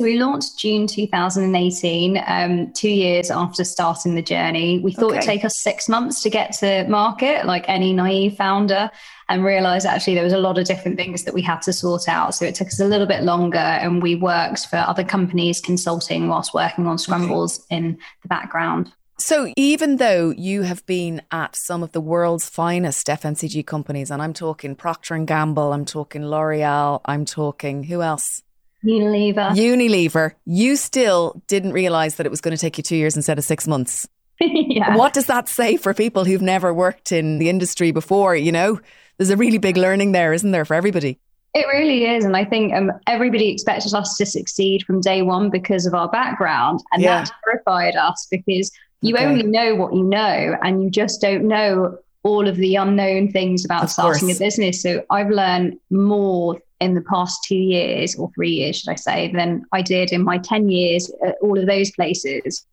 So 0.00 0.04
we 0.04 0.18
launched 0.18 0.58
June 0.58 0.86
2018, 0.86 2.24
um, 2.26 2.72
two 2.72 2.88
years 2.88 3.30
after 3.30 3.64
starting 3.64 4.14
the 4.14 4.22
journey. 4.22 4.78
We 4.78 4.92
thought 4.92 5.10
okay. 5.10 5.18
it'd 5.18 5.28
take 5.28 5.44
us 5.44 5.58
six 5.58 5.90
months 5.90 6.22
to 6.22 6.30
get 6.30 6.52
to 6.60 6.88
market, 6.88 7.44
like 7.44 7.68
any 7.68 7.92
naive 7.92 8.34
founder, 8.34 8.90
and 9.28 9.44
realized 9.44 9.84
actually 9.84 10.14
there 10.14 10.24
was 10.24 10.32
a 10.32 10.38
lot 10.38 10.56
of 10.56 10.64
different 10.64 10.96
things 10.96 11.24
that 11.24 11.34
we 11.34 11.42
had 11.42 11.60
to 11.62 11.74
sort 11.74 12.08
out. 12.08 12.34
So 12.34 12.46
it 12.46 12.54
took 12.54 12.68
us 12.68 12.80
a 12.80 12.86
little 12.86 13.06
bit 13.06 13.24
longer, 13.24 13.58
and 13.58 14.02
we 14.02 14.14
worked 14.14 14.68
for 14.68 14.76
other 14.76 15.04
companies 15.04 15.60
consulting 15.60 16.28
whilst 16.28 16.54
working 16.54 16.86
on 16.86 16.96
Scrumbles 16.96 17.60
okay. 17.60 17.76
in 17.76 17.98
the 18.22 18.28
background. 18.28 18.90
So, 19.20 19.52
even 19.54 19.96
though 19.96 20.30
you 20.30 20.62
have 20.62 20.84
been 20.86 21.20
at 21.30 21.54
some 21.54 21.82
of 21.82 21.92
the 21.92 22.00
world's 22.00 22.48
finest 22.48 23.06
FMCG 23.06 23.66
companies, 23.66 24.10
and 24.10 24.22
I'm 24.22 24.32
talking 24.32 24.74
Procter 24.74 25.14
and 25.14 25.26
Gamble, 25.26 25.74
I'm 25.74 25.84
talking 25.84 26.24
L'Oreal, 26.24 27.02
I'm 27.04 27.26
talking 27.26 27.82
who 27.84 28.00
else? 28.00 28.42
Unilever. 28.82 29.50
Unilever. 29.50 30.32
You 30.46 30.74
still 30.74 31.42
didn't 31.48 31.74
realize 31.74 32.14
that 32.14 32.24
it 32.24 32.30
was 32.30 32.40
going 32.40 32.56
to 32.56 32.60
take 32.60 32.78
you 32.78 32.82
two 32.82 32.96
years 32.96 33.14
instead 33.14 33.36
of 33.36 33.44
six 33.44 33.68
months. 33.68 34.08
yeah. 34.40 34.96
What 34.96 35.12
does 35.12 35.26
that 35.26 35.50
say 35.50 35.76
for 35.76 35.92
people 35.92 36.24
who've 36.24 36.40
never 36.40 36.72
worked 36.72 37.12
in 37.12 37.38
the 37.38 37.50
industry 37.50 37.90
before? 37.90 38.34
You 38.34 38.52
know, 38.52 38.80
there's 39.18 39.28
a 39.28 39.36
really 39.36 39.58
big 39.58 39.76
learning 39.76 40.12
there, 40.12 40.32
isn't 40.32 40.50
there, 40.50 40.64
for 40.64 40.72
everybody? 40.72 41.18
It 41.52 41.66
really 41.66 42.06
is. 42.06 42.24
And 42.24 42.36
I 42.36 42.46
think 42.46 42.72
um, 42.72 42.90
everybody 43.06 43.50
expected 43.50 43.92
us 43.92 44.16
to 44.16 44.24
succeed 44.24 44.82
from 44.84 45.02
day 45.02 45.20
one 45.20 45.50
because 45.50 45.84
of 45.84 45.92
our 45.92 46.08
background. 46.08 46.80
And 46.92 47.02
yeah. 47.02 47.24
that 47.24 47.32
terrified 47.44 47.96
us 47.96 48.26
because 48.30 48.70
you 49.02 49.14
okay. 49.14 49.26
only 49.26 49.42
know 49.42 49.74
what 49.74 49.94
you 49.94 50.02
know, 50.02 50.56
and 50.62 50.82
you 50.82 50.90
just 50.90 51.20
don't 51.20 51.44
know 51.44 51.98
all 52.22 52.46
of 52.46 52.56
the 52.56 52.76
unknown 52.76 53.30
things 53.30 53.64
about 53.64 53.84
of 53.84 53.90
starting 53.90 54.28
course. 54.28 54.36
a 54.36 54.44
business. 54.44 54.82
So 54.82 55.04
I've 55.10 55.30
learned 55.30 55.78
more 55.90 56.60
in 56.80 56.94
the 56.94 57.00
past 57.02 57.44
two 57.44 57.56
years 57.56 58.14
or 58.16 58.30
three 58.34 58.50
years, 58.50 58.80
should 58.80 58.90
I 58.90 58.94
say, 58.94 59.32
than 59.32 59.64
I 59.72 59.82
did 59.82 60.12
in 60.12 60.22
my 60.22 60.38
10 60.38 60.68
years 60.68 61.10
at 61.24 61.36
all 61.40 61.58
of 61.58 61.66
those 61.66 61.90
places. 61.92 62.66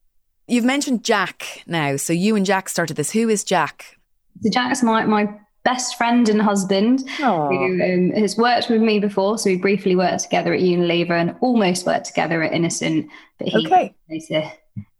You've 0.47 0.65
mentioned 0.65 1.03
Jack 1.03 1.63
now. 1.67 1.97
So 1.97 2.13
you 2.13 2.35
and 2.35 2.45
Jack 2.45 2.69
started 2.69 2.95
this. 2.95 3.11
Who 3.11 3.27
is 3.29 3.43
Jack? 3.43 3.97
So 4.41 4.49
Jack's 4.49 4.81
my, 4.81 5.05
my 5.05 5.29
best 5.63 5.97
friend 5.97 6.29
and 6.29 6.41
husband 6.41 6.99
Aww. 7.17 7.49
who 7.49 7.83
um, 7.83 8.21
has 8.21 8.37
worked 8.37 8.69
with 8.69 8.81
me 8.81 8.99
before. 8.99 9.37
So 9.37 9.49
we 9.49 9.57
briefly 9.57 9.95
worked 9.95 10.23
together 10.23 10.53
at 10.53 10.61
Unilever 10.61 11.11
and 11.11 11.35
almost 11.41 11.85
worked 11.85 12.05
together 12.05 12.41
at 12.43 12.53
Innocent. 12.53 13.09
But 13.37 13.49
he 13.49 13.67
okay. 13.67 13.93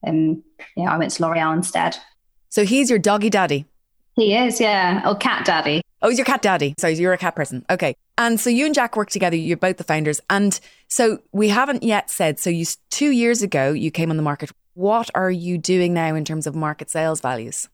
Um, 0.05 0.43
yeah, 0.75 0.93
I 0.93 0.97
went 0.97 1.11
to 1.11 1.25
L'Oreal 1.25 1.55
instead. 1.55 1.97
So 2.49 2.65
he's 2.65 2.89
your 2.89 2.99
doggy 2.99 3.29
daddy. 3.29 3.65
He 4.15 4.35
is, 4.35 4.59
yeah, 4.59 5.07
or 5.07 5.15
cat 5.15 5.45
daddy. 5.45 5.81
Oh, 6.01 6.09
he's 6.09 6.17
your 6.17 6.25
cat 6.25 6.41
daddy. 6.41 6.75
So 6.77 6.87
you're 6.87 7.13
a 7.13 7.17
cat 7.17 7.35
person. 7.35 7.65
Okay. 7.69 7.95
And 8.17 8.39
so 8.39 8.49
you 8.49 8.65
and 8.65 8.73
Jack 8.73 8.95
work 8.95 9.09
together. 9.09 9.35
You're 9.35 9.57
both 9.57 9.77
the 9.77 9.83
founders. 9.83 10.19
And 10.29 10.59
so 10.87 11.19
we 11.31 11.49
haven't 11.49 11.83
yet 11.83 12.09
said, 12.09 12.39
so 12.39 12.49
you 12.49 12.65
two 12.89 13.11
years 13.11 13.41
ago, 13.41 13.71
you 13.71 13.91
came 13.91 14.09
on 14.09 14.17
the 14.17 14.23
market. 14.23 14.51
What 14.73 15.09
are 15.13 15.31
you 15.31 15.57
doing 15.57 15.93
now 15.93 16.15
in 16.15 16.25
terms 16.25 16.47
of 16.47 16.55
market 16.55 16.89
sales 16.89 17.21
values? 17.21 17.67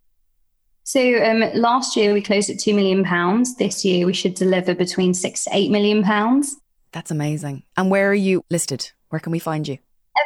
So 0.83 0.99
um, 1.23 1.43
last 1.53 1.95
year 1.95 2.13
we 2.13 2.21
closed 2.21 2.49
at 2.49 2.59
two 2.59 2.73
million 2.73 3.05
pounds. 3.05 3.55
This 3.55 3.85
year 3.85 4.05
we 4.05 4.13
should 4.13 4.33
deliver 4.33 4.75
between 4.75 5.13
six 5.13 5.45
to 5.45 5.51
eight 5.53 5.71
million 5.71 6.03
pounds. 6.03 6.57
That's 6.91 7.11
amazing. 7.11 7.63
And 7.77 7.89
where 7.89 8.09
are 8.09 8.13
you 8.13 8.43
listed? 8.49 8.91
Where 9.09 9.19
can 9.19 9.31
we 9.31 9.39
find 9.39 9.65
you? 9.67 9.77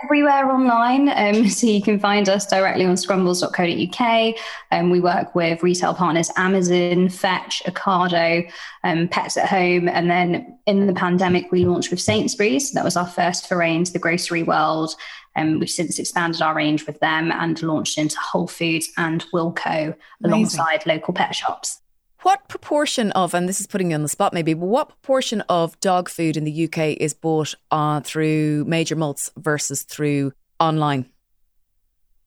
Everywhere 0.03 0.51
online. 0.51 1.10
Um, 1.10 1.48
so 1.50 1.67
you 1.67 1.82
can 1.82 2.00
find 2.00 2.27
us 2.29 2.46
directly 2.46 2.86
on 2.86 2.96
scrumbles.co.uk. 2.96 4.36
Um, 4.72 4.89
we 4.89 5.00
work 5.00 5.36
with 5.36 5.63
retail 5.63 5.94
partners 5.94 6.32
Amazon, 6.36 7.10
Fetch, 7.10 7.63
Ocado, 7.65 8.50
um, 8.84 9.08
Pets 9.08 9.38
at 9.38 9.50
Home. 9.50 9.88
And 9.88 10.10
then 10.10 10.58
in 10.65 10.88
the 10.88 10.94
pandemic, 10.94 11.51
we 11.51 11.65
launched 11.65 11.91
with 11.91 12.01
Sainsbury's. 12.01 12.72
That 12.72 12.84
was 12.84 12.98
our 12.98 13.08
first 13.08 13.48
foray 13.48 13.75
into 13.75 13.94
the 13.94 14.00
grocery 14.00 14.44
world. 14.44 14.96
And 15.36 15.53
um, 15.53 15.60
we've 15.60 15.70
since 15.70 16.00
expanded 16.00 16.41
our 16.41 16.56
range 16.56 16.88
with 16.88 17.00
them 17.00 17.32
and 17.32 17.62
launched 17.62 17.98
into 17.98 18.17
Whole 18.20 18.48
Foods 18.48 18.89
and 18.98 19.24
Wilko 19.32 19.65
Amazing. 19.65 19.96
alongside 20.24 20.86
local 20.88 21.13
pet 21.13 21.36
shops. 21.36 21.79
What 22.27 22.50
proportion 22.50 23.13
of, 23.13 23.34
and 23.34 23.48
this 23.48 23.62
is 23.62 23.67
putting 23.67 23.91
you 23.91 23.96
on 23.96 24.01
the 24.01 24.10
spot 24.10 24.34
maybe, 24.34 24.53
but 24.53 24.65
what 24.65 24.89
proportion 24.89 25.39
of 25.48 25.79
dog 25.79 26.10
food 26.10 26.36
in 26.36 26.43
the 26.43 26.65
UK 26.65 26.98
is 27.00 27.13
bought 27.13 27.55
uh, 27.72 28.01
through 28.01 28.65
major 28.65 28.98
mults 28.98 29.31
versus 29.38 29.84
through 29.84 30.34
online? 30.60 31.05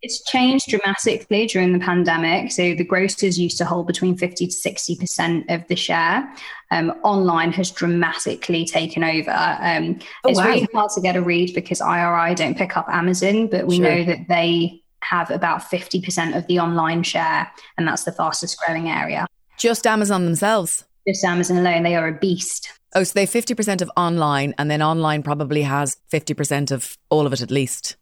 It's 0.00 0.24
changed 0.24 0.70
dramatically 0.70 1.46
during 1.48 1.74
the 1.74 1.84
pandemic. 1.84 2.50
So 2.50 2.74
the 2.74 2.82
grocers 2.82 3.38
used 3.38 3.58
to 3.58 3.66
hold 3.66 3.86
between 3.86 4.16
50 4.16 4.46
to 4.46 4.50
60% 4.50 5.54
of 5.54 5.68
the 5.68 5.76
share. 5.76 6.26
Um, 6.70 6.94
online 7.02 7.52
has 7.52 7.70
dramatically 7.70 8.64
taken 8.64 9.04
over. 9.04 9.58
Um, 9.60 9.98
oh, 10.24 10.30
it's 10.30 10.38
wow. 10.38 10.46
really 10.46 10.66
hard 10.72 10.92
to 10.92 11.02
get 11.02 11.14
a 11.14 11.20
read 11.20 11.52
because 11.52 11.82
IRI 11.82 12.34
don't 12.36 12.56
pick 12.56 12.74
up 12.74 12.88
Amazon, 12.88 13.48
but 13.48 13.66
we 13.66 13.76
sure. 13.76 13.84
know 13.84 14.04
that 14.04 14.28
they 14.28 14.82
have 15.02 15.30
about 15.30 15.60
50% 15.60 16.38
of 16.38 16.46
the 16.46 16.58
online 16.58 17.02
share, 17.02 17.52
and 17.76 17.86
that's 17.86 18.04
the 18.04 18.12
fastest 18.12 18.58
growing 18.64 18.88
area. 18.88 19.26
Just 19.60 19.86
Amazon 19.86 20.24
themselves. 20.24 20.84
Just 21.06 21.22
Amazon 21.22 21.58
alone, 21.58 21.82
they 21.82 21.94
are 21.94 22.08
a 22.08 22.18
beast. 22.18 22.72
Oh, 22.94 23.04
so 23.04 23.12
they 23.12 23.20
have 23.20 23.30
50% 23.30 23.82
of 23.82 23.90
online, 23.94 24.54
and 24.56 24.70
then 24.70 24.80
online 24.80 25.22
probably 25.22 25.62
has 25.62 25.98
50% 26.10 26.72
of 26.72 26.96
all 27.10 27.26
of 27.26 27.34
it 27.34 27.42
at 27.42 27.50
least. 27.50 27.96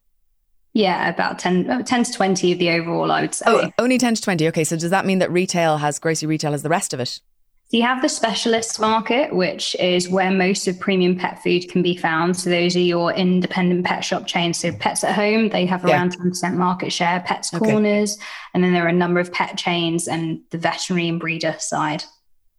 Yeah, 0.73 1.09
about 1.09 1.41
10, 1.41 1.69
uh, 1.69 1.83
10 1.83 2.05
to 2.05 2.13
20 2.13 2.53
of 2.53 2.61
the 2.61 2.71
overall, 2.71 3.11
I 3.11 3.23
would 3.23 3.35
say. 3.35 3.45
Oh, 3.49 3.71
only 3.77 3.99
10 3.99 4.15
to 4.15 4.23
20. 4.23 4.47
Okay. 4.49 4.63
So 4.63 4.77
does 4.77 4.91
that 4.91 5.05
mean 5.05 5.19
that 5.19 5.33
retail 5.33 5.79
has, 5.79 5.99
grocery 5.99 6.29
retail 6.29 6.53
has 6.53 6.63
the 6.63 6.69
rest 6.69 6.95
of 6.95 7.01
it? 7.01 7.21
So 7.71 7.77
you 7.77 7.83
have 7.83 8.01
the 8.01 8.09
specialist 8.09 8.81
market, 8.81 9.35
which 9.35 9.77
is 9.79 10.09
where 10.09 10.31
most 10.31 10.67
of 10.69 10.81
premium 10.81 11.17
pet 11.17 11.43
food 11.43 11.69
can 11.69 11.83
be 11.83 11.95
found. 11.99 12.35
So 12.35 12.49
those 12.49 12.75
are 12.75 12.81
your 12.81 13.13
independent 13.13 13.85
pet 13.85 14.03
shop 14.03 14.27
chains. 14.27 14.59
So 14.59 14.73
Pets 14.73 15.05
at 15.05 15.15
Home, 15.15 15.51
they 15.51 15.67
have 15.67 15.85
around 15.85 16.15
yeah. 16.15 16.31
10% 16.31 16.55
market 16.55 16.95
share, 16.95 17.23
Pets 17.27 17.53
okay. 17.53 17.71
Corners, 17.71 18.17
and 18.55 18.65
then 18.65 18.73
there 18.73 18.87
are 18.87 18.89
a 18.89 18.93
number 18.93 19.21
of 19.21 19.31
pet 19.31 19.59
chains 19.59 20.09
and 20.09 20.41
the 20.51 20.57
veterinary 20.57 21.11
and 21.11 21.21
breeder 21.21 21.57
side. 21.59 22.05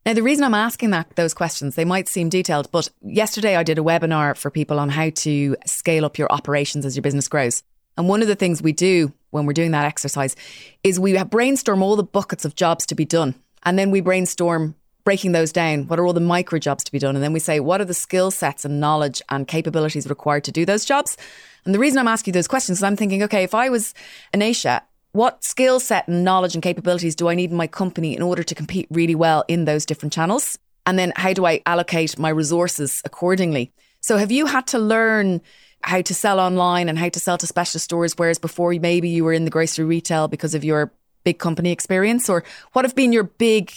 Now, 0.06 0.14
the 0.14 0.22
reason 0.22 0.44
I'm 0.44 0.54
asking 0.54 0.92
that 0.92 1.16
those 1.16 1.34
questions, 1.34 1.74
they 1.74 1.86
might 1.86 2.08
seem 2.08 2.30
detailed, 2.30 2.72
but 2.72 2.88
yesterday 3.02 3.56
I 3.56 3.64
did 3.64 3.80
a 3.80 3.84
webinar 3.84 4.38
for 4.38 4.52
people 4.52 4.80
on 4.80 4.90
how 4.90 5.10
to 5.10 5.58
scale 5.66 6.06
up 6.06 6.20
your 6.20 6.32
operations 6.32 6.86
as 6.86 6.96
your 6.96 7.02
business 7.02 7.28
grows. 7.28 7.64
And 7.98 8.08
one 8.08 8.22
of 8.22 8.28
the 8.28 8.36
things 8.36 8.62
we 8.62 8.74
do 8.74 9.12
when 9.32 9.48
we're 9.48 9.54
doing 9.54 9.72
that 9.72 9.86
exercise 9.86 10.36
is 10.84 11.00
we 11.00 11.22
brainstorm 11.24 11.82
all 11.82 11.96
the 11.96 12.04
buckets 12.04 12.46
of 12.46 12.54
jobs 12.54 12.86
to 12.86 12.96
be 12.96 13.06
done. 13.06 13.34
And 13.64 13.78
then 13.78 13.90
we 13.92 14.02
brainstorm 14.02 14.76
breaking 15.10 15.32
those 15.32 15.52
down. 15.52 15.88
What 15.88 15.98
are 15.98 16.06
all 16.06 16.14
the 16.14 16.20
micro 16.20 16.60
jobs 16.60 16.84
to 16.84 16.92
be 16.92 17.00
done? 17.00 17.16
And 17.16 17.24
then 17.24 17.34
we 17.34 17.40
say, 17.40 17.60
what 17.60 17.82
are 17.82 17.86
the 17.86 17.96
skill 17.96 18.30
sets 18.30 18.64
and 18.64 18.80
knowledge 18.80 19.24
and 19.30 19.48
capabilities 19.48 20.08
required 20.08 20.44
to 20.44 20.52
do 20.52 20.68
those 20.68 20.86
jobs? 20.86 21.18
And 21.66 21.74
the 21.74 21.80
reason 21.80 21.98
I'm 21.98 22.08
asking 22.08 22.32
you 22.32 22.34
those 22.34 22.48
questions 22.48 22.78
is 22.78 22.84
I'm 22.84 22.96
thinking, 22.96 23.24
okay, 23.24 23.42
if 23.42 23.56
I 23.56 23.70
was 23.70 23.96
Anisha, 24.36 24.82
what 25.14 25.44
skill 25.44 25.80
set 25.80 26.08
and 26.08 26.24
knowledge 26.24 26.54
and 26.54 26.62
capabilities 26.62 27.16
do 27.16 27.28
I 27.28 27.34
need 27.34 27.50
in 27.50 27.58
my 27.58 27.66
company 27.66 28.16
in 28.16 28.22
order 28.22 28.44
to 28.44 28.54
compete 28.54 28.86
really 28.92 29.16
well 29.16 29.44
in 29.48 29.66
those 29.66 29.84
different 29.84 30.14
channels? 30.14 30.60
And 30.86 31.00
then 31.00 31.12
how 31.16 31.34
do 31.34 31.44
I 31.44 31.64
allocate 31.66 32.20
my 32.20 32.30
resources 32.30 33.02
accordingly? 33.04 33.74
So 34.02 34.18
have 34.18 34.32
you 34.32 34.46
had 34.46 34.68
to 34.68 34.78
learn 34.78 35.42
how 35.82 36.04
to 36.04 36.14
sell 36.14 36.40
online 36.40 36.88
and 36.88 37.00
how 37.00 37.10
to 37.10 37.20
sell 37.20 37.40
to 37.40 37.48
specialist 37.48 37.86
stores, 37.86 38.14
whereas 38.16 38.38
before 38.38 38.74
maybe 38.74 39.10
you 39.10 39.24
were 39.24 39.34
in 39.34 39.46
the 39.46 39.50
grocery 39.50 39.86
retail 39.86 40.28
because 40.28 40.54
of 40.54 40.64
your 40.64 40.94
big 41.24 41.40
company 41.40 41.72
experience? 41.72 42.30
Or 42.30 42.44
what 42.74 42.86
have 42.86 42.94
been 42.94 43.12
your 43.12 43.24
big 43.24 43.74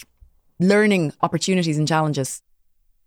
learning 0.62 1.12
opportunities 1.21 1.78
and 1.78 1.87
challenges? 1.87 2.42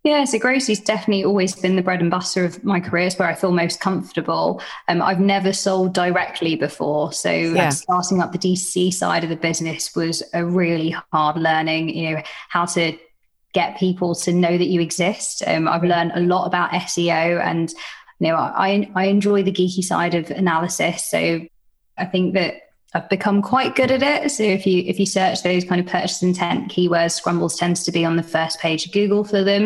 Yeah, 0.05 0.24
so 0.25 0.38
grocery's 0.38 0.81
definitely 0.81 1.24
always 1.24 1.55
been 1.55 1.75
the 1.75 1.81
bread 1.81 2.00
and 2.00 2.12
butter 2.12 2.45
of 2.45 2.63
my 2.63 2.79
career. 2.79 3.07
It's 3.07 3.17
where 3.17 3.27
I 3.27 3.33
feel 3.33 3.51
most 3.51 3.79
comfortable. 3.79 4.62
Um, 4.88 5.01
I've 5.01 5.19
never 5.19 5.51
sold 5.51 5.95
directly 5.95 6.55
before. 6.55 7.12
So 7.12 7.31
yeah. 7.31 7.69
starting 7.69 8.21
up 8.21 8.31
the 8.31 8.38
DC 8.38 8.93
side 8.93 9.24
of 9.24 9.31
the 9.31 9.35
business 9.35 9.95
was 9.95 10.21
a 10.35 10.45
really 10.45 10.95
hard 11.12 11.38
learning, 11.38 11.89
you 11.89 12.12
know, 12.12 12.21
how 12.50 12.65
to 12.65 12.95
get 13.53 13.79
people 13.79 14.13
to 14.13 14.31
know 14.31 14.55
that 14.55 14.67
you 14.67 14.79
exist. 14.79 15.41
Um, 15.47 15.67
I've 15.67 15.83
learned 15.83 16.12
a 16.13 16.19
lot 16.19 16.45
about 16.45 16.69
SEO 16.69 17.43
and, 17.43 17.71
you 18.19 18.27
know, 18.27 18.35
I, 18.35 18.88
I 18.93 19.05
enjoy 19.05 19.41
the 19.41 19.51
geeky 19.51 19.83
side 19.83 20.13
of 20.13 20.29
analysis. 20.29 21.03
So 21.03 21.47
I 21.97 22.05
think 22.05 22.35
that 22.35 22.64
I've 22.95 23.09
become 23.09 23.41
quite 23.41 23.75
good 23.75 23.91
at 23.91 24.01
it. 24.01 24.31
So 24.31 24.43
if 24.43 24.65
you 24.65 24.83
if 24.87 24.99
you 24.99 25.05
search 25.05 25.43
those 25.43 25.65
kind 25.65 25.81
of 25.81 25.87
purchase 25.87 26.23
intent 26.23 26.71
keywords, 26.71 27.21
Scrumbles 27.21 27.59
tends 27.59 27.83
to 27.83 27.91
be 27.91 28.05
on 28.05 28.15
the 28.15 28.23
first 28.23 28.59
page 28.59 28.85
of 28.85 28.93
Google 28.93 29.25
for 29.25 29.43
them, 29.43 29.65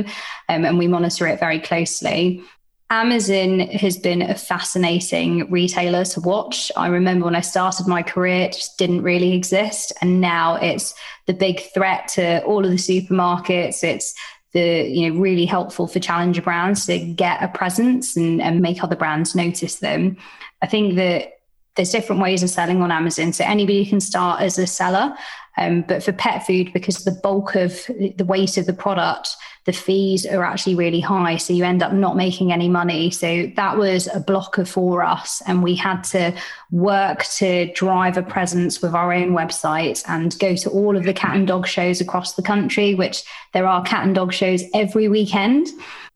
um, 0.49 0.65
and 0.65 0.79
we 0.79 0.87
monitor 0.87 1.27
it 1.27 1.39
very 1.39 1.59
closely. 1.59 2.43
Amazon 2.89 3.59
has 3.59 3.97
been 3.97 4.23
a 4.23 4.33
fascinating 4.33 5.49
retailer 5.51 6.03
to 6.05 6.19
watch. 6.21 6.71
I 6.75 6.87
remember 6.87 7.25
when 7.25 7.35
I 7.35 7.41
started 7.41 7.85
my 7.85 8.01
career, 8.01 8.45
it 8.45 8.53
just 8.53 8.79
didn't 8.79 9.03
really 9.03 9.33
exist, 9.33 9.93
and 10.01 10.19
now 10.19 10.55
it's 10.55 10.95
the 11.27 11.35
big 11.35 11.61
threat 11.71 12.07
to 12.15 12.43
all 12.45 12.65
of 12.65 12.71
the 12.71 12.77
supermarkets. 12.77 13.83
It's 13.83 14.15
the 14.53 14.89
you 14.89 15.07
know 15.07 15.19
really 15.19 15.45
helpful 15.45 15.87
for 15.87 15.99
challenger 15.99 16.41
brands 16.41 16.87
to 16.87 16.97
get 16.97 17.43
a 17.43 17.47
presence 17.49 18.17
and, 18.17 18.41
and 18.41 18.59
make 18.59 18.83
other 18.83 18.95
brands 18.95 19.35
notice 19.35 19.75
them. 19.75 20.17
I 20.63 20.65
think 20.65 20.95
that 20.95 21.38
there's 21.79 21.91
different 21.91 22.21
ways 22.21 22.43
of 22.43 22.49
selling 22.49 22.81
on 22.81 22.91
Amazon. 22.91 23.31
So 23.31 23.45
anybody 23.45 23.85
can 23.85 24.01
start 24.01 24.41
as 24.41 24.59
a 24.59 24.67
seller. 24.67 25.15
Um, 25.57 25.85
but 25.87 26.03
for 26.03 26.11
pet 26.11 26.45
food, 26.45 26.73
because 26.73 27.05
the 27.05 27.17
bulk 27.23 27.55
of 27.55 27.85
the 28.17 28.25
weight 28.25 28.57
of 28.57 28.65
the 28.65 28.73
product, 28.73 29.29
the 29.63 29.71
fees 29.71 30.25
are 30.25 30.43
actually 30.43 30.75
really 30.75 30.99
high. 30.99 31.37
So 31.37 31.53
you 31.53 31.63
end 31.63 31.81
up 31.81 31.93
not 31.93 32.17
making 32.17 32.51
any 32.51 32.67
money. 32.67 33.11
So 33.11 33.49
that 33.55 33.77
was 33.77 34.09
a 34.13 34.19
blocker 34.19 34.65
for 34.65 35.03
us. 35.03 35.41
And 35.47 35.63
we 35.63 35.73
had 35.73 36.03
to 36.05 36.35
work 36.69 37.23
to 37.37 37.71
drive 37.71 38.17
a 38.17 38.23
presence 38.23 38.81
with 38.81 38.93
our 38.93 39.13
own 39.13 39.29
website 39.29 40.03
and 40.09 40.37
go 40.37 40.57
to 40.57 40.69
all 40.69 40.97
of 40.97 41.05
the 41.05 41.13
cat 41.13 41.37
and 41.37 41.47
dog 41.47 41.65
shows 41.65 42.01
across 42.01 42.33
the 42.33 42.43
country, 42.43 42.93
which 42.93 43.23
there 43.53 43.65
are 43.65 43.83
cat 43.83 44.05
and 44.05 44.15
dog 44.15 44.33
shows 44.33 44.65
every 44.73 45.07
weekend 45.07 45.69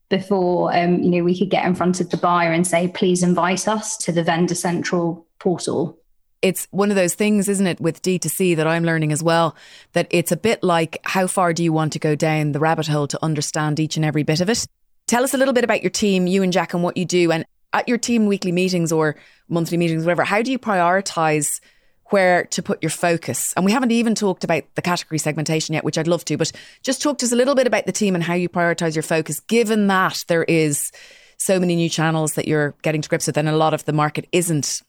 before 0.10 0.76
um, 0.76 1.02
you 1.02 1.10
know 1.10 1.24
we 1.24 1.36
could 1.36 1.50
get 1.50 1.66
in 1.66 1.74
front 1.74 2.00
of 2.00 2.08
the 2.12 2.18
buyer 2.18 2.52
and 2.52 2.68
say 2.68 2.88
please 2.88 3.24
invite 3.24 3.68
us 3.68 3.98
to 3.98 4.12
the 4.12 4.22
vendor 4.22 4.54
central 4.54 5.26
portal. 5.44 6.00
It's 6.42 6.68
one 6.72 6.90
of 6.90 6.96
those 6.96 7.16
things, 7.16 7.50
isn't 7.50 7.68
it, 7.68 7.82
with 7.82 8.02
D2C 8.02 8.56
that 8.56 8.66
I'm 8.66 8.86
learning 8.86 9.12
as 9.12 9.22
well, 9.22 9.56
that 9.92 10.08
it's 10.10 10.32
a 10.32 10.38
bit 10.38 10.64
like 10.64 10.98
how 11.04 11.28
far 11.28 11.52
do 11.52 11.64
you 11.64 11.74
want 11.74 11.92
to 11.94 12.00
go 12.00 12.16
down 12.16 12.54
the 12.54 12.60
rabbit 12.60 12.88
hole 12.88 13.08
to 13.08 13.20
understand 13.22 13.78
each 13.80 13.98
and 13.98 14.06
every 14.06 14.24
bit 14.24 14.40
of 14.40 14.50
it? 14.50 14.66
Tell 15.08 15.24
us 15.24 15.34
a 15.34 15.38
little 15.38 15.54
bit 15.54 15.66
about 15.66 15.84
your 15.84 15.90
team, 15.90 16.28
you 16.28 16.44
and 16.44 16.54
Jack, 16.54 16.74
and 16.74 16.82
what 16.82 16.96
you 16.96 17.04
do. 17.04 17.32
And 17.34 17.46
at 17.74 17.90
your 17.90 17.98
team 17.98 18.26
weekly 18.26 18.54
meetings 18.54 18.92
or 18.92 19.18
monthly 19.50 19.78
meetings, 19.78 20.06
whatever, 20.06 20.24
how 20.24 20.42
do 20.42 20.50
you 20.50 20.58
prioritize 20.58 21.60
where 22.06 22.46
to 22.46 22.64
put 22.64 22.82
your 22.82 22.90
focus? 22.90 23.54
And 23.58 23.66
we 23.66 23.74
haven't 23.74 23.92
even 23.92 24.16
talked 24.16 24.46
about 24.46 24.64
the 24.76 24.82
category 24.82 25.20
segmentation 25.20 25.74
yet, 25.74 25.84
which 25.84 25.98
I'd 25.98 26.08
love 26.08 26.24
to, 26.26 26.38
but 26.38 26.54
just 26.84 27.02
talk 27.02 27.18
to 27.18 27.26
us 27.26 27.34
a 27.34 27.36
little 27.36 27.56
bit 27.56 27.68
about 27.68 27.86
the 27.86 27.92
team 27.92 28.16
and 28.16 28.24
how 28.24 28.34
you 28.34 28.48
prioritize 28.48 28.96
your 28.96 29.04
focus, 29.04 29.42
given 29.42 29.88
that 29.88 30.24
there 30.30 30.46
is 30.46 30.92
so 31.38 31.60
many 31.60 31.76
new 31.76 31.90
channels 31.90 32.36
that 32.36 32.48
you're 32.48 32.76
getting 32.82 33.02
to 33.02 33.10
grips 33.10 33.28
with, 33.28 33.38
and 33.38 33.50
a 33.50 33.58
lot 33.58 33.74
of 33.74 33.84
the 33.84 33.94
market 33.94 34.28
isn't 34.32 34.82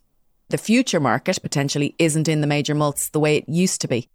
the 0.48 0.58
future 0.58 1.00
market 1.00 1.40
potentially 1.42 1.94
isn't 1.98 2.28
in 2.28 2.40
the 2.40 2.46
major 2.46 2.74
mults 2.74 3.08
the 3.08 3.20
way 3.20 3.36
it 3.36 3.48
used 3.48 3.80
to 3.80 3.88
be? 3.88 4.08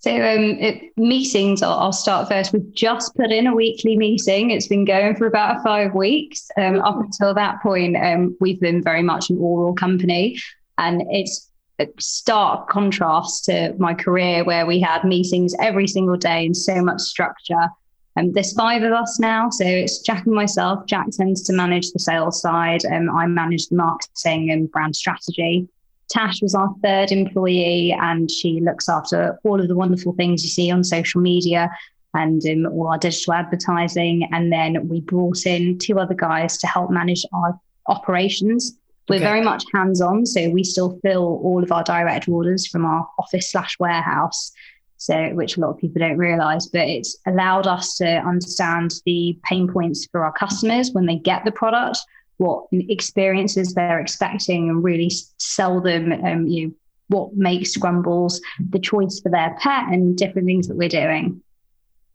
So 0.00 0.14
um, 0.14 0.58
it, 0.60 0.92
meetings, 0.96 1.60
I'll, 1.60 1.78
I'll, 1.78 1.92
start 1.92 2.28
first. 2.28 2.52
We've 2.52 2.72
just 2.72 3.16
put 3.16 3.32
in 3.32 3.48
a 3.48 3.54
weekly 3.54 3.96
meeting. 3.96 4.50
It's 4.50 4.68
been 4.68 4.84
going 4.84 5.16
for 5.16 5.26
about 5.26 5.64
five 5.64 5.92
weeks. 5.92 6.48
Um, 6.56 6.80
up 6.82 7.00
until 7.00 7.34
that 7.34 7.60
point, 7.62 7.96
um, 7.96 8.36
we've 8.38 8.60
been 8.60 8.80
very 8.80 9.02
much 9.02 9.28
an 9.28 9.38
oral 9.40 9.74
company, 9.74 10.38
and 10.76 11.02
it's 11.10 11.50
a 11.80 11.88
stark 11.98 12.68
contrast 12.68 13.46
to 13.46 13.74
my 13.78 13.92
career 13.92 14.44
where 14.44 14.66
we 14.66 14.80
had 14.80 15.02
meetings 15.02 15.54
every 15.60 15.88
single 15.88 16.16
day 16.16 16.46
and 16.46 16.56
so 16.56 16.80
much 16.82 17.00
structure. 17.00 17.68
Um, 18.18 18.32
there's 18.32 18.52
five 18.52 18.82
of 18.82 18.92
us 18.92 19.18
now. 19.20 19.48
So 19.50 19.64
it's 19.64 20.00
Jack 20.00 20.26
and 20.26 20.34
myself. 20.34 20.86
Jack 20.86 21.06
tends 21.12 21.42
to 21.44 21.52
manage 21.52 21.92
the 21.92 21.98
sales 21.98 22.40
side. 22.40 22.84
Um, 22.86 23.10
I 23.10 23.26
manage 23.26 23.68
the 23.68 23.76
marketing 23.76 24.50
and 24.50 24.70
brand 24.70 24.96
strategy. 24.96 25.68
Tash 26.10 26.42
was 26.42 26.54
our 26.54 26.74
third 26.82 27.12
employee, 27.12 27.92
and 27.92 28.30
she 28.30 28.60
looks 28.60 28.88
after 28.88 29.38
all 29.44 29.60
of 29.60 29.68
the 29.68 29.76
wonderful 29.76 30.14
things 30.14 30.42
you 30.42 30.48
see 30.48 30.70
on 30.70 30.82
social 30.82 31.20
media 31.20 31.70
and 32.14 32.42
um, 32.48 32.66
all 32.72 32.88
our 32.88 32.98
digital 32.98 33.34
advertising. 33.34 34.26
And 34.32 34.50
then 34.50 34.88
we 34.88 35.00
brought 35.02 35.46
in 35.46 35.78
two 35.78 35.98
other 35.98 36.14
guys 36.14 36.56
to 36.58 36.66
help 36.66 36.90
manage 36.90 37.24
our 37.32 37.60
operations. 37.86 38.76
We're 39.08 39.16
okay. 39.16 39.24
very 39.24 39.42
much 39.42 39.64
hands 39.72 40.00
on, 40.00 40.26
so 40.26 40.50
we 40.50 40.64
still 40.64 40.98
fill 41.02 41.40
all 41.42 41.62
of 41.62 41.70
our 41.70 41.84
direct 41.84 42.28
orders 42.28 42.66
from 42.66 42.84
our 42.84 43.06
office 43.18 43.52
slash 43.52 43.78
warehouse. 43.78 44.52
So, 44.98 45.30
which 45.30 45.56
a 45.56 45.60
lot 45.60 45.70
of 45.70 45.78
people 45.78 46.00
don't 46.00 46.18
realize, 46.18 46.66
but 46.66 46.88
it's 46.88 47.16
allowed 47.26 47.68
us 47.68 47.96
to 47.98 48.06
understand 48.06 48.94
the 49.06 49.38
pain 49.44 49.72
points 49.72 50.06
for 50.10 50.24
our 50.24 50.32
customers 50.32 50.90
when 50.90 51.06
they 51.06 51.16
get 51.16 51.44
the 51.44 51.52
product, 51.52 51.98
what 52.38 52.66
experiences 52.72 53.74
they're 53.74 54.00
expecting, 54.00 54.68
and 54.68 54.82
really 54.82 55.10
sell 55.38 55.80
them. 55.80 56.12
Um, 56.12 56.48
you 56.48 56.66
know, 56.66 56.74
what 57.08 57.34
makes 57.34 57.74
Scrumbles 57.76 58.40
the 58.58 58.78
choice 58.78 59.20
for 59.20 59.30
their 59.30 59.56
pet, 59.60 59.84
and 59.88 60.16
different 60.16 60.46
things 60.46 60.68
that 60.68 60.76
we're 60.76 60.88
doing. 60.88 61.42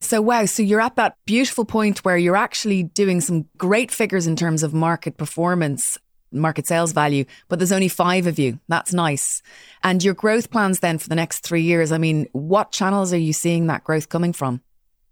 So, 0.01 0.21
wow. 0.21 0.43
So, 0.43 0.61
you're 0.61 0.81
at 0.81 0.97
that 0.97 1.15
beautiful 1.25 1.63
point 1.63 2.03
where 2.03 2.17
you're 2.17 2.35
actually 2.35 2.83
doing 2.83 3.21
some 3.21 3.45
great 3.57 3.91
figures 3.91 4.27
in 4.27 4.35
terms 4.35 4.61
of 4.61 4.73
market 4.73 5.15
performance, 5.15 5.97
market 6.33 6.67
sales 6.67 6.91
value, 6.91 7.25
but 7.47 7.59
there's 7.59 7.71
only 7.71 7.87
five 7.87 8.27
of 8.27 8.39
you. 8.39 8.59
That's 8.67 8.93
nice. 8.93 9.41
And 9.83 10.03
your 10.03 10.13
growth 10.13 10.49
plans 10.51 10.79
then 10.79 10.97
for 10.97 11.09
the 11.09 11.15
next 11.15 11.39
three 11.39 11.61
years, 11.61 11.91
I 11.91 11.97
mean, 11.97 12.27
what 12.31 12.71
channels 12.71 13.13
are 13.13 13.17
you 13.17 13.33
seeing 13.33 13.67
that 13.67 13.83
growth 13.83 14.09
coming 14.09 14.33
from? 14.33 14.61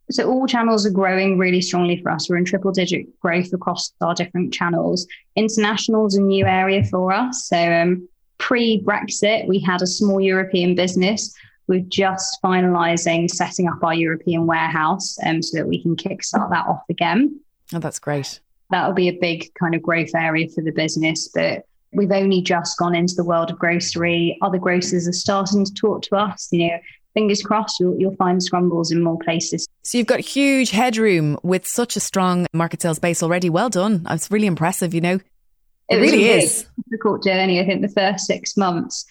So, 0.09 0.29
all 0.29 0.45
channels 0.45 0.85
are 0.85 0.91
growing 0.91 1.37
really 1.37 1.61
strongly 1.61 2.01
for 2.01 2.11
us. 2.11 2.29
We're 2.29 2.37
in 2.37 2.45
triple 2.45 2.71
digit 2.71 3.19
growth 3.21 3.53
across 3.53 3.93
our 4.01 4.13
different 4.13 4.53
channels. 4.53 5.07
International 5.37 6.05
is 6.05 6.15
a 6.15 6.21
new 6.21 6.45
area 6.45 6.83
for 6.83 7.13
us. 7.13 7.47
So, 7.47 7.57
um, 7.57 8.09
pre 8.37 8.81
Brexit, 8.83 9.47
we 9.47 9.59
had 9.59 9.81
a 9.81 9.87
small 9.87 10.19
European 10.19 10.75
business 10.75 11.33
we're 11.71 11.79
just 11.79 12.37
finalising 12.43 13.29
setting 13.29 13.69
up 13.69 13.81
our 13.81 13.93
European 13.93 14.45
warehouse 14.45 15.17
um, 15.25 15.41
so 15.41 15.57
that 15.57 15.67
we 15.67 15.81
can 15.81 15.95
kickstart 15.95 16.49
that 16.49 16.67
off 16.67 16.81
again. 16.89 17.39
Oh, 17.73 17.79
that's 17.79 17.97
great. 17.97 18.41
That'll 18.71 18.93
be 18.93 19.09
a 19.09 19.17
big 19.19 19.53
kind 19.55 19.75
of 19.75 19.81
growth 19.81 20.15
area 20.15 20.47
for 20.49 20.61
the 20.61 20.71
business. 20.71 21.29
But 21.33 21.65
we've 21.93 22.11
only 22.11 22.41
just 22.41 22.77
gone 22.77 22.95
into 22.95 23.15
the 23.15 23.23
world 23.23 23.51
of 23.51 23.59
grocery. 23.59 24.37
Other 24.41 24.57
grocers 24.57 25.07
are 25.07 25.13
starting 25.13 25.65
to 25.65 25.73
talk 25.73 26.03
to 26.03 26.15
us. 26.15 26.47
You 26.51 26.67
know, 26.67 26.77
fingers 27.13 27.41
crossed, 27.41 27.79
you'll, 27.79 27.99
you'll 27.99 28.15
find 28.15 28.39
Scrumbles 28.39 28.91
in 28.91 29.03
more 29.03 29.19
places. 29.19 29.67
So 29.83 29.97
you've 29.97 30.07
got 30.07 30.19
huge 30.19 30.71
headroom 30.71 31.37
with 31.43 31.67
such 31.67 31.95
a 31.95 31.99
strong 31.99 32.47
market 32.53 32.81
sales 32.81 32.99
base 32.99 33.21
already. 33.21 33.49
Well 33.49 33.69
done. 33.69 34.05
It's 34.09 34.31
really 34.31 34.47
impressive, 34.47 34.93
you 34.93 35.01
know. 35.01 35.19
It, 35.89 35.97
it 35.97 36.01
really 36.01 36.29
is. 36.29 36.65
difficult 36.89 37.23
journey. 37.23 37.59
I 37.59 37.65
think 37.65 37.81
the 37.81 37.89
first 37.89 38.25
six 38.25 38.55
months 38.55 39.05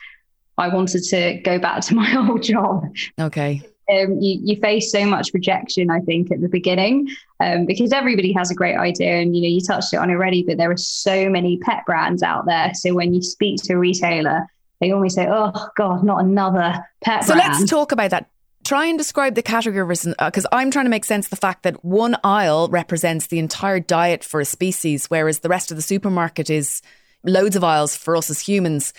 I 0.57 0.69
wanted 0.69 1.03
to 1.05 1.41
go 1.43 1.59
back 1.59 1.83
to 1.83 1.95
my 1.95 2.15
old 2.29 2.43
job. 2.43 2.85
Okay. 3.21 3.63
Um, 3.91 4.21
you, 4.21 4.39
you, 4.43 4.57
face 4.61 4.93
so 4.93 5.05
much 5.05 5.31
rejection, 5.35 5.91
I 5.91 6.01
think, 6.01 6.31
at 6.31 6.41
the 6.41 6.49
beginning, 6.49 7.09
um, 7.41 7.67
because 7.67 7.93
everybody 7.93 8.33
has 8.33 8.51
a 8.51 8.55
great 8.55 8.77
idea, 8.77 9.17
and 9.17 9.35
you 9.35 9.43
know 9.43 9.49
you 9.49 9.61
touched 9.61 9.93
it 9.93 9.97
on 9.97 10.11
already. 10.11 10.43
But 10.43 10.59
there 10.59 10.71
are 10.71 10.77
so 10.77 11.29
many 11.29 11.59
pet 11.59 11.85
brands 11.87 12.23
out 12.23 12.47
there. 12.47 12.73
So 12.75 12.95
when 12.95 13.13
you 13.13 13.23
speak 13.23 13.63
to 13.65 13.75
a 13.75 13.79
retailer, 13.79 14.47
they 14.81 14.93
always 14.93 15.15
say, 15.15 15.27
"Oh 15.29 15.53
God, 15.77 16.05
not 16.05 16.23
another 16.23 16.87
pet." 17.03 17.25
So 17.25 17.35
brand. 17.35 17.53
let's 17.53 17.71
talk 17.71 17.93
about 17.93 18.11
that. 18.11 18.31
Try 18.65 18.87
and 18.87 18.99
describe 18.99 19.35
the 19.35 19.43
category 19.43 19.85
because 19.87 20.45
uh, 20.45 20.49
I'm 20.53 20.71
trying 20.71 20.85
to 20.85 20.91
make 20.91 21.05
sense 21.05 21.27
of 21.27 21.31
the 21.31 21.37
fact 21.37 21.63
that 21.65 21.85
one 21.85 22.17
aisle 22.23 22.69
represents 22.69 23.27
the 23.27 23.39
entire 23.39 23.81
diet 23.81 24.23
for 24.23 24.41
a 24.41 24.45
species, 24.45 25.07
whereas 25.07 25.41
the 25.41 25.49
rest 25.49 25.71
of 25.71 25.77
the 25.77 25.83
supermarket 25.83 26.51
is 26.51 26.83
loads 27.25 27.57
of 27.57 27.65
aisles 27.65 27.97
for 27.97 28.17
us 28.17 28.31
as 28.31 28.41
humans. 28.41 28.93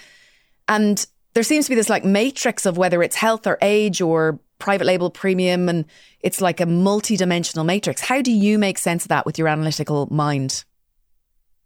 And 0.67 1.05
there 1.33 1.43
seems 1.43 1.65
to 1.65 1.69
be 1.69 1.75
this 1.75 1.89
like 1.89 2.03
matrix 2.03 2.65
of 2.65 2.77
whether 2.77 3.01
it's 3.01 3.15
health 3.15 3.47
or 3.47 3.57
age 3.61 4.01
or 4.01 4.39
private 4.61 4.85
label 4.85 5.09
premium 5.09 5.67
and 5.67 5.85
it's 6.21 6.39
like 6.39 6.61
a 6.61 6.65
multi-dimensional 6.65 7.65
matrix. 7.65 8.01
How 8.01 8.21
do 8.21 8.31
you 8.31 8.57
make 8.57 8.77
sense 8.77 9.03
of 9.03 9.09
that 9.09 9.25
with 9.25 9.37
your 9.37 9.47
analytical 9.47 10.07
mind? 10.11 10.63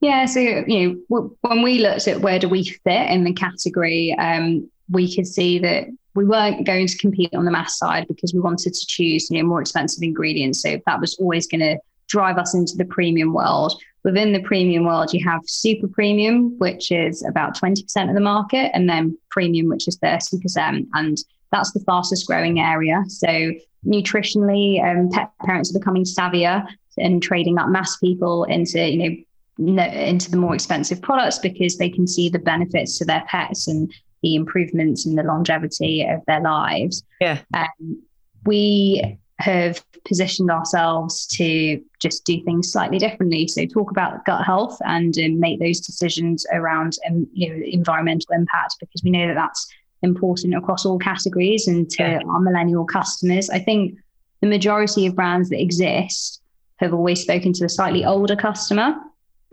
Yeah 0.01 0.25
so 0.25 0.39
you 0.39 1.05
know 1.09 1.29
when 1.41 1.61
we 1.61 1.79
looked 1.79 2.07
at 2.07 2.21
where 2.21 2.39
do 2.39 2.49
we 2.49 2.63
fit 2.63 3.09
in 3.09 3.23
the 3.23 3.33
category 3.33 4.15
um, 4.19 4.69
we 4.89 5.13
could 5.13 5.25
see 5.25 5.57
that 5.59 5.87
we 6.15 6.25
weren't 6.25 6.65
going 6.65 6.87
to 6.87 6.97
compete 6.97 7.33
on 7.35 7.45
the 7.45 7.51
mass 7.51 7.77
side 7.77 8.07
because 8.07 8.33
we 8.33 8.39
wanted 8.39 8.73
to 8.73 8.85
choose 8.87 9.29
you 9.29 9.41
know 9.41 9.47
more 9.47 9.61
expensive 9.61 10.01
ingredients. 10.01 10.61
So 10.61 10.79
that 10.85 10.99
was 10.99 11.15
always 11.15 11.45
going 11.45 11.61
to 11.61 11.77
drive 12.07 12.37
us 12.37 12.55
into 12.55 12.75
the 12.77 12.85
premium 12.85 13.33
world. 13.33 13.79
Within 14.03 14.33
the 14.33 14.41
premium 14.41 14.85
world, 14.85 15.13
you 15.13 15.23
have 15.27 15.41
super 15.45 15.87
premium, 15.87 16.57
which 16.59 16.91
is 16.91 17.25
about 17.25 17.57
20% 17.57 18.07
of 18.07 18.13
the 18.13 18.21
market, 18.21 18.71
and 18.73 18.87
then 18.87 19.17
premium, 19.31 19.67
which 19.67 19.87
is 19.87 19.97
30%. 19.97 20.85
And 20.93 21.17
that's 21.51 21.71
the 21.71 21.79
fastest 21.81 22.27
growing 22.27 22.59
area. 22.59 23.03
So, 23.07 23.51
nutritionally, 23.85 24.83
um, 24.83 25.09
pet 25.11 25.31
parents 25.45 25.73
are 25.73 25.79
becoming 25.79 26.03
savvier 26.03 26.67
and 26.97 27.21
trading 27.21 27.57
up 27.57 27.69
mass 27.69 27.97
people 27.97 28.45
into, 28.45 28.79
you 28.79 28.97
know, 28.97 29.83
into 29.83 30.31
the 30.31 30.37
more 30.37 30.53
expensive 30.53 31.01
products 31.01 31.39
because 31.39 31.77
they 31.77 31.89
can 31.89 32.07
see 32.07 32.29
the 32.29 32.39
benefits 32.39 32.97
to 32.97 33.05
their 33.05 33.23
pets 33.27 33.67
and 33.67 33.93
the 34.21 34.35
improvements 34.35 35.05
in 35.05 35.15
the 35.15 35.23
longevity 35.23 36.03
of 36.03 36.21
their 36.27 36.41
lives. 36.41 37.03
Yeah. 37.21 37.39
Um, 37.53 38.01
we 38.45 39.17
have 39.39 39.83
positioned 40.05 40.49
ourselves 40.49 41.27
to 41.27 41.81
just 42.01 42.25
do 42.25 42.41
things 42.43 42.71
slightly 42.71 42.97
differently. 42.97 43.47
So 43.47 43.65
talk 43.65 43.91
about 43.91 44.23
gut 44.25 44.45
health 44.45 44.77
and 44.85 45.17
um, 45.17 45.39
make 45.39 45.59
those 45.59 45.79
decisions 45.79 46.45
around 46.51 46.93
um, 47.07 47.27
you 47.33 47.49
know 47.49 47.65
environmental 47.65 48.33
impact 48.33 48.75
because 48.79 49.03
we 49.03 49.11
know 49.11 49.27
that 49.27 49.35
that's 49.35 49.67
important 50.05 50.55
across 50.55 50.85
all 50.85 50.97
categories 50.97 51.67
and 51.67 51.89
to 51.91 52.03
yeah. 52.03 52.19
our 52.29 52.39
millennial 52.39 52.85
customers. 52.85 53.49
I 53.49 53.59
think 53.59 53.97
the 54.41 54.47
majority 54.47 55.05
of 55.05 55.15
brands 55.15 55.49
that 55.49 55.59
exist 55.59 56.41
have 56.77 56.93
always 56.93 57.21
spoken 57.21 57.51
to 57.53 57.65
a 57.65 57.69
slightly 57.69 58.05
older 58.05 58.35
customer. 58.35 58.95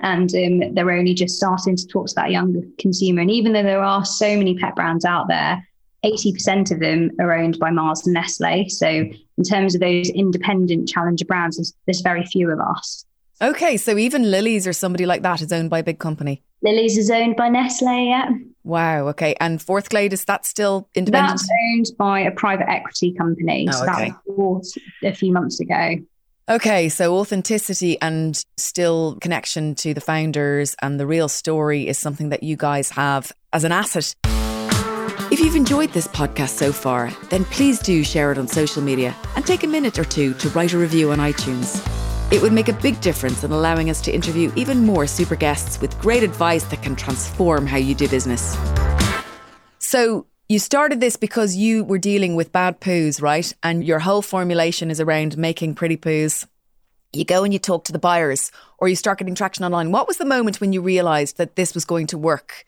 And 0.01 0.33
um, 0.35 0.75
they're 0.75 0.91
only 0.91 1.15
just 1.15 1.37
starting 1.37 1.77
to 1.77 1.87
talk 1.87 2.09
to 2.09 2.15
that 2.17 2.31
younger 2.31 2.63
consumer. 2.79 3.21
And 3.21 3.31
even 3.31 3.53
though 3.53 3.63
there 3.63 3.83
are 3.83 4.05
so 4.05 4.37
many 4.37 4.57
pet 4.57 4.75
brands 4.75 5.05
out 5.05 5.29
there, 5.29 5.67
80% 6.05 6.73
of 6.73 6.81
them 6.81 7.11
are 7.21 7.33
owned 7.33 7.59
by 7.59 7.71
Mars 7.71 8.05
and 8.05 8.15
Nestle. 8.15 8.69
So, 8.69 8.89
in 8.89 9.45
terms 9.49 9.75
of 9.75 9.81
those 9.81 10.11
independent 10.11 10.89
challenger 10.89 11.25
brands, 11.25 11.57
there's, 11.57 11.73
there's 11.87 12.01
very 12.01 12.25
few 12.25 12.51
of 12.51 12.59
us. 12.59 13.05
Okay, 13.41 13.77
so 13.77 13.97
even 13.97 14.31
Lily's 14.31 14.67
or 14.67 14.73
somebody 14.73 15.07
like 15.07 15.23
that 15.23 15.41
is 15.41 15.53
owned 15.53 15.71
by 15.71 15.79
a 15.79 15.85
big 15.85 15.99
company. 15.99 16.43
Lily's 16.63 16.99
is 16.99 17.11
owned 17.11 17.37
by 17.37 17.49
Nestle, 17.49 18.07
yeah. 18.07 18.31
Wow. 18.65 19.09
Okay, 19.09 19.35
and 19.41 19.61
Forthglade 19.61 20.13
is 20.13 20.25
that 20.27 20.47
still 20.47 20.89
independent? 20.95 21.41
That's 21.41 21.49
owned 21.75 21.97
by 21.99 22.21
a 22.21 22.31
private 22.31 22.69
equity 22.69 23.13
company. 23.13 23.69
Oh, 23.69 23.73
so 23.73 23.91
okay. 23.91 24.09
that 24.11 24.21
was 24.27 24.79
bought 25.03 25.11
a 25.11 25.15
few 25.15 25.33
months 25.33 25.61
ago. 25.61 25.97
Okay, 26.49 26.89
so 26.89 27.17
authenticity 27.19 28.01
and 28.01 28.45
still 28.57 29.17
connection 29.21 29.75
to 29.77 29.95
the 29.95 30.01
founders 30.01 30.75
and 30.83 30.99
the 30.99 31.07
real 31.07 31.29
story 31.29 31.87
is 31.87 31.99
something 31.99 32.31
that 32.31 32.43
you 32.43 32.57
guys 32.57 32.91
have 32.91 33.33
as 33.53 33.65
an 33.65 33.71
asset. 33.73 34.15
If 35.31 35.41
you've 35.41 35.57
enjoyed 35.57 35.93
this 35.93 36.09
podcast 36.09 36.51
so 36.51 36.73
far, 36.73 37.11
then 37.31 37.45
please 37.47 37.79
do 37.79 38.05
share 38.05 38.33
it 38.33 38.39
on 38.39 38.49
social 38.49 38.83
media 38.83 39.17
and 39.37 39.47
take 39.47 39.63
a 39.63 39.67
minute 39.69 39.99
or 39.99 40.05
two 40.05 40.35
to 40.35 40.49
write 40.51 40.73
a 40.73 40.79
review 40.79 41.13
on 41.13 41.19
iTunes. 41.19 41.81
It 42.33 42.41
would 42.41 42.55
make 42.55 42.69
a 42.69 42.73
big 42.73 42.99
difference 43.03 43.45
in 43.45 43.53
allowing 43.53 43.91
us 43.91 44.01
to 44.01 44.11
interview 44.11 44.51
even 44.57 44.87
more 44.87 45.07
super 45.07 45.37
guests 45.37 45.79
with 45.83 46.01
great 46.01 46.23
advice 46.23 46.65
that 46.65 46.83
can 46.83 46.97
transform 46.97 47.67
how 47.67 47.77
you 47.77 47.95
do 47.95 48.09
business. 48.09 48.57
So, 49.79 50.25
you 50.49 50.59
started 50.59 50.99
this 50.99 51.17
because 51.17 51.57
you 51.57 51.85
were 51.85 51.99
dealing 51.99 52.35
with 52.35 52.51
bad 52.51 52.81
poos, 52.81 53.21
right? 53.21 53.53
And 53.63 53.85
your 53.85 53.99
whole 53.99 54.23
formulation 54.23 54.91
is 54.91 54.99
around 54.99 55.37
making 55.37 55.75
pretty 55.75 55.99
poos. 55.99 56.47
You 57.13 57.27
go 57.27 57.45
and 57.45 57.53
you 57.53 57.59
talk 57.59 57.85
to 57.85 57.93
the 57.93 57.99
buyers, 57.99 58.51
or 58.79 58.89
you 58.89 58.97
start 58.97 59.19
getting 59.19 59.35
traction 59.35 59.67
online. 59.67 59.93
What 59.93 60.09
was 60.09 60.17
the 60.17 60.25
moment 60.25 60.59
when 60.59 60.73
you 60.73 60.81
realized 60.81 61.37
that 61.37 61.57
this 61.57 61.75
was 61.75 61.85
going 61.85 62.07
to 62.09 62.19
work 62.19 62.65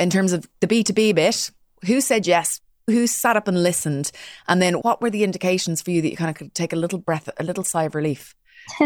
in 0.00 0.10
terms 0.10 0.32
of 0.32 0.48
the 0.58 0.66
B2B 0.66 1.14
bit? 1.14 1.52
Who 1.86 2.00
said 2.00 2.26
yes? 2.26 2.60
Who 2.88 3.06
sat 3.06 3.36
up 3.36 3.46
and 3.46 3.62
listened? 3.62 4.10
And 4.48 4.60
then 4.60 4.74
what 4.74 5.00
were 5.00 5.10
the 5.10 5.22
indications 5.22 5.80
for 5.80 5.92
you 5.92 6.02
that 6.02 6.10
you 6.10 6.16
kind 6.16 6.30
of 6.30 6.34
could 6.34 6.56
take 6.56 6.72
a 6.72 6.76
little 6.76 6.98
breath, 6.98 7.28
a 7.38 7.44
little 7.44 7.62
sigh 7.62 7.84
of 7.84 7.94
relief? 7.94 8.34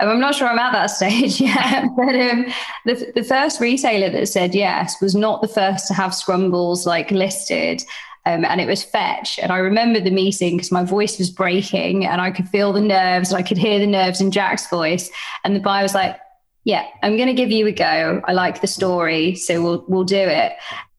I'm 0.00 0.20
not 0.20 0.34
sure 0.34 0.48
I'm 0.48 0.58
at 0.58 0.72
that 0.72 0.86
stage 0.86 1.40
yet, 1.40 1.84
but 1.96 2.14
um, 2.14 2.46
the, 2.84 3.12
the 3.14 3.24
first 3.24 3.60
retailer 3.60 4.10
that 4.10 4.28
said 4.28 4.54
yes 4.54 5.00
was 5.00 5.14
not 5.14 5.42
the 5.42 5.48
first 5.48 5.88
to 5.88 5.94
have 5.94 6.12
Scrumbles 6.12 6.86
like 6.86 7.10
listed. 7.10 7.82
Um, 8.26 8.44
and 8.44 8.60
it 8.60 8.66
was 8.66 8.82
Fetch. 8.82 9.38
And 9.38 9.50
I 9.50 9.56
remember 9.56 10.00
the 10.00 10.10
meeting 10.10 10.56
because 10.56 10.70
my 10.70 10.84
voice 10.84 11.18
was 11.18 11.30
breaking 11.30 12.04
and 12.04 12.20
I 12.20 12.30
could 12.30 12.48
feel 12.48 12.74
the 12.74 12.80
nerves. 12.80 13.30
and 13.30 13.38
I 13.38 13.42
could 13.42 13.56
hear 13.56 13.78
the 13.78 13.86
nerves 13.86 14.20
in 14.20 14.30
Jack's 14.30 14.68
voice. 14.68 15.10
And 15.44 15.56
the 15.56 15.60
buyer 15.60 15.82
was 15.82 15.94
like, 15.94 16.18
yeah, 16.64 16.86
I'm 17.02 17.16
going 17.16 17.28
to 17.28 17.34
give 17.34 17.50
you 17.50 17.66
a 17.66 17.72
go. 17.72 18.20
I 18.26 18.32
like 18.32 18.60
the 18.60 18.66
story, 18.66 19.34
so 19.36 19.62
we'll 19.62 19.84
we'll 19.88 20.04
do 20.04 20.16
it. 20.18 20.52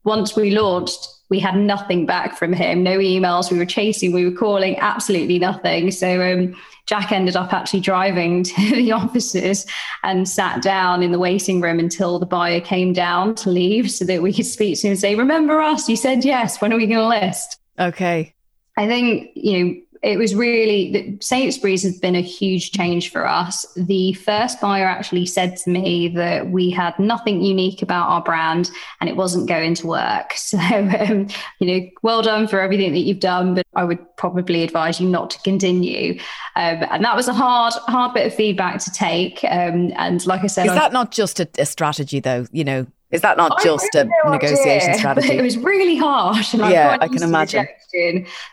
Once 0.04 0.36
we 0.36 0.50
launched, 0.50 1.06
we 1.28 1.38
had 1.38 1.56
nothing 1.56 2.06
back 2.06 2.36
from 2.36 2.52
him, 2.52 2.82
no 2.82 2.98
emails. 2.98 3.50
We 3.50 3.58
were 3.58 3.66
chasing, 3.66 4.12
we 4.12 4.24
were 4.24 4.36
calling, 4.36 4.76
absolutely 4.78 5.38
nothing. 5.38 5.90
So 5.92 6.20
um, 6.20 6.56
Jack 6.86 7.12
ended 7.12 7.36
up 7.36 7.52
actually 7.52 7.80
driving 7.80 8.42
to 8.44 8.70
the 8.70 8.92
offices 8.92 9.64
and 10.02 10.28
sat 10.28 10.60
down 10.60 11.02
in 11.02 11.12
the 11.12 11.18
waiting 11.18 11.60
room 11.60 11.78
until 11.78 12.18
the 12.18 12.26
buyer 12.26 12.60
came 12.60 12.92
down 12.92 13.34
to 13.36 13.50
leave 13.50 13.90
so 13.90 14.04
that 14.06 14.22
we 14.22 14.32
could 14.32 14.46
speak 14.46 14.78
to 14.80 14.88
him 14.88 14.90
and 14.92 15.00
say, 15.00 15.14
Remember 15.14 15.60
us? 15.60 15.88
You 15.88 15.96
said 15.96 16.24
yes. 16.24 16.60
When 16.60 16.72
are 16.72 16.76
we 16.76 16.86
going 16.86 16.98
to 16.98 17.26
list? 17.26 17.58
Okay. 17.78 18.34
I 18.76 18.86
think, 18.86 19.30
you 19.34 19.64
know, 19.64 19.80
it 20.02 20.18
was 20.18 20.34
really 20.34 20.92
that 20.92 21.22
Sainsbury's 21.22 21.82
has 21.82 21.98
been 21.98 22.16
a 22.16 22.22
huge 22.22 22.72
change 22.72 23.10
for 23.10 23.26
us. 23.26 23.66
The 23.76 24.14
first 24.14 24.58
buyer 24.60 24.86
actually 24.86 25.26
said 25.26 25.56
to 25.58 25.70
me 25.70 26.08
that 26.08 26.50
we 26.50 26.70
had 26.70 26.98
nothing 26.98 27.42
unique 27.42 27.82
about 27.82 28.08
our 28.08 28.22
brand 28.22 28.70
and 29.00 29.10
it 29.10 29.16
wasn't 29.16 29.48
going 29.48 29.74
to 29.76 29.86
work. 29.86 30.34
So, 30.50 30.58
um, 30.58 31.28
you 31.60 31.66
know, 31.66 31.86
well 32.02 32.22
done 32.22 32.48
for 32.48 32.60
everything 32.60 32.92
that 32.92 33.00
you've 33.00 33.20
done, 33.20 33.54
but 33.54 33.64
I 33.76 33.84
would 33.84 34.00
probably 34.16 34.64
advise 34.64 35.00
you 35.00 35.08
not 35.08 35.30
to 35.30 35.38
continue. 35.42 36.18
Um, 36.56 36.84
and 36.90 37.04
that 37.04 37.14
was 37.14 37.28
a 37.28 37.32
hard, 37.32 37.72
hard 37.86 38.14
bit 38.14 38.26
of 38.26 38.34
feedback 38.34 38.80
to 38.80 38.90
take. 38.90 39.44
Um, 39.44 39.92
and 39.96 40.26
like 40.26 40.42
I 40.42 40.48
said, 40.48 40.66
is 40.66 40.72
that 40.72 40.92
not 40.92 41.12
just 41.12 41.38
a, 41.38 41.48
a 41.56 41.66
strategy, 41.66 42.18
though? 42.18 42.46
You 42.50 42.64
know, 42.64 42.86
is 43.10 43.22
that 43.22 43.36
not 43.36 43.60
just 43.62 43.92
a 43.94 44.08
negotiation 44.26 44.94
strategy? 44.98 45.32
It 45.32 45.42
was 45.42 45.58
really 45.58 45.96
harsh. 45.96 46.54
And 46.54 46.62
yeah, 46.70 46.96
I 47.00 47.08
can 47.08 47.22
imagine. 47.22 47.66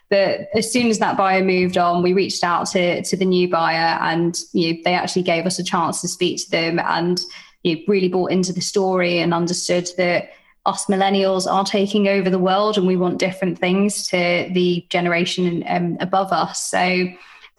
That 0.09 0.49
as 0.55 0.71
soon 0.71 0.87
as 0.87 0.97
that 0.97 1.15
buyer 1.15 1.43
moved 1.43 1.77
on, 1.77 2.01
we 2.01 2.13
reached 2.13 2.43
out 2.43 2.65
to, 2.69 3.03
to 3.03 3.15
the 3.15 3.25
new 3.25 3.47
buyer 3.47 3.99
and 4.01 4.35
you 4.53 4.73
know, 4.73 4.79
they 4.83 4.93
actually 4.93 5.21
gave 5.21 5.45
us 5.45 5.59
a 5.59 5.63
chance 5.63 6.01
to 6.01 6.07
speak 6.07 6.43
to 6.45 6.49
them 6.49 6.79
and 6.79 7.21
you 7.63 7.75
know, 7.75 7.81
really 7.87 8.07
bought 8.07 8.31
into 8.31 8.51
the 8.51 8.61
story 8.61 9.19
and 9.19 9.33
understood 9.33 9.89
that 9.97 10.31
us 10.65 10.87
millennials 10.87 11.51
are 11.51 11.63
taking 11.63 12.07
over 12.07 12.29
the 12.29 12.39
world 12.39 12.77
and 12.77 12.87
we 12.87 12.97
want 12.97 13.19
different 13.19 13.59
things 13.59 14.07
to 14.07 14.49
the 14.51 14.85
generation 14.89 15.63
um, 15.67 15.97
above 15.99 16.31
us. 16.31 16.63
So 16.63 17.07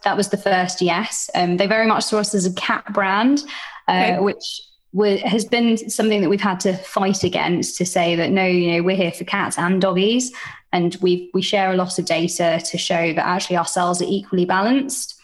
that 0.03 0.17
was 0.17 0.31
the 0.31 0.37
first 0.37 0.83
yes. 0.83 1.31
Um, 1.35 1.59
they 1.59 1.67
very 1.67 1.87
much 1.87 2.05
saw 2.05 2.19
us 2.19 2.35
as 2.35 2.45
a 2.45 2.53
cat 2.55 2.93
brand, 2.93 3.45
uh, 3.87 3.93
okay. 3.93 4.19
which 4.19 4.63
has 4.97 5.45
been 5.45 5.77
something 5.91 6.23
that 6.23 6.31
we've 6.31 6.41
had 6.41 6.61
to 6.61 6.75
fight 6.77 7.25
against 7.25 7.77
to 7.77 7.87
say 7.87 8.15
that 8.17 8.31
no, 8.31 8.45
you 8.45 8.73
know, 8.73 8.83
we're 8.83 8.97
here 8.97 9.13
for 9.13 9.25
cats 9.25 9.59
and 9.59 9.81
doggies, 9.81 10.33
and 10.73 10.97
we 11.01 11.31
we 11.35 11.43
share 11.43 11.73
a 11.73 11.77
lot 11.77 11.99
of 11.99 12.05
data 12.05 12.61
to 12.65 12.79
show 12.79 13.13
that 13.13 13.27
actually 13.27 13.57
our 13.57 13.67
cells 13.67 14.01
are 14.01 14.09
equally 14.09 14.45
balanced. 14.45 15.15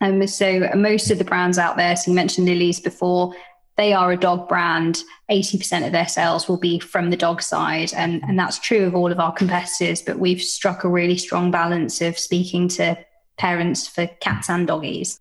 And 0.00 0.20
um, 0.22 0.28
so 0.28 0.68
most 0.74 1.10
of 1.10 1.18
the 1.18 1.24
brands 1.24 1.58
out 1.58 1.76
there, 1.76 1.96
so 1.96 2.10
you 2.10 2.14
mentioned 2.14 2.46
Lily's 2.46 2.80
before, 2.80 3.34
they 3.76 3.92
are 3.92 4.12
a 4.12 4.16
dog 4.16 4.48
brand. 4.48 5.02
80% 5.30 5.86
of 5.86 5.92
their 5.92 6.08
sales 6.08 6.48
will 6.48 6.58
be 6.58 6.78
from 6.78 7.10
the 7.10 7.16
dog 7.16 7.42
side. 7.42 7.92
And, 7.94 8.22
and 8.24 8.38
that's 8.38 8.58
true 8.58 8.84
of 8.84 8.94
all 8.94 9.10
of 9.10 9.18
our 9.18 9.32
competitors, 9.32 10.02
but 10.02 10.18
we've 10.18 10.42
struck 10.42 10.84
a 10.84 10.88
really 10.88 11.16
strong 11.16 11.50
balance 11.50 12.00
of 12.00 12.18
speaking 12.18 12.68
to 12.68 12.98
parents 13.38 13.88
for 13.88 14.06
cats 14.20 14.50
and 14.50 14.66
doggies. 14.66 15.20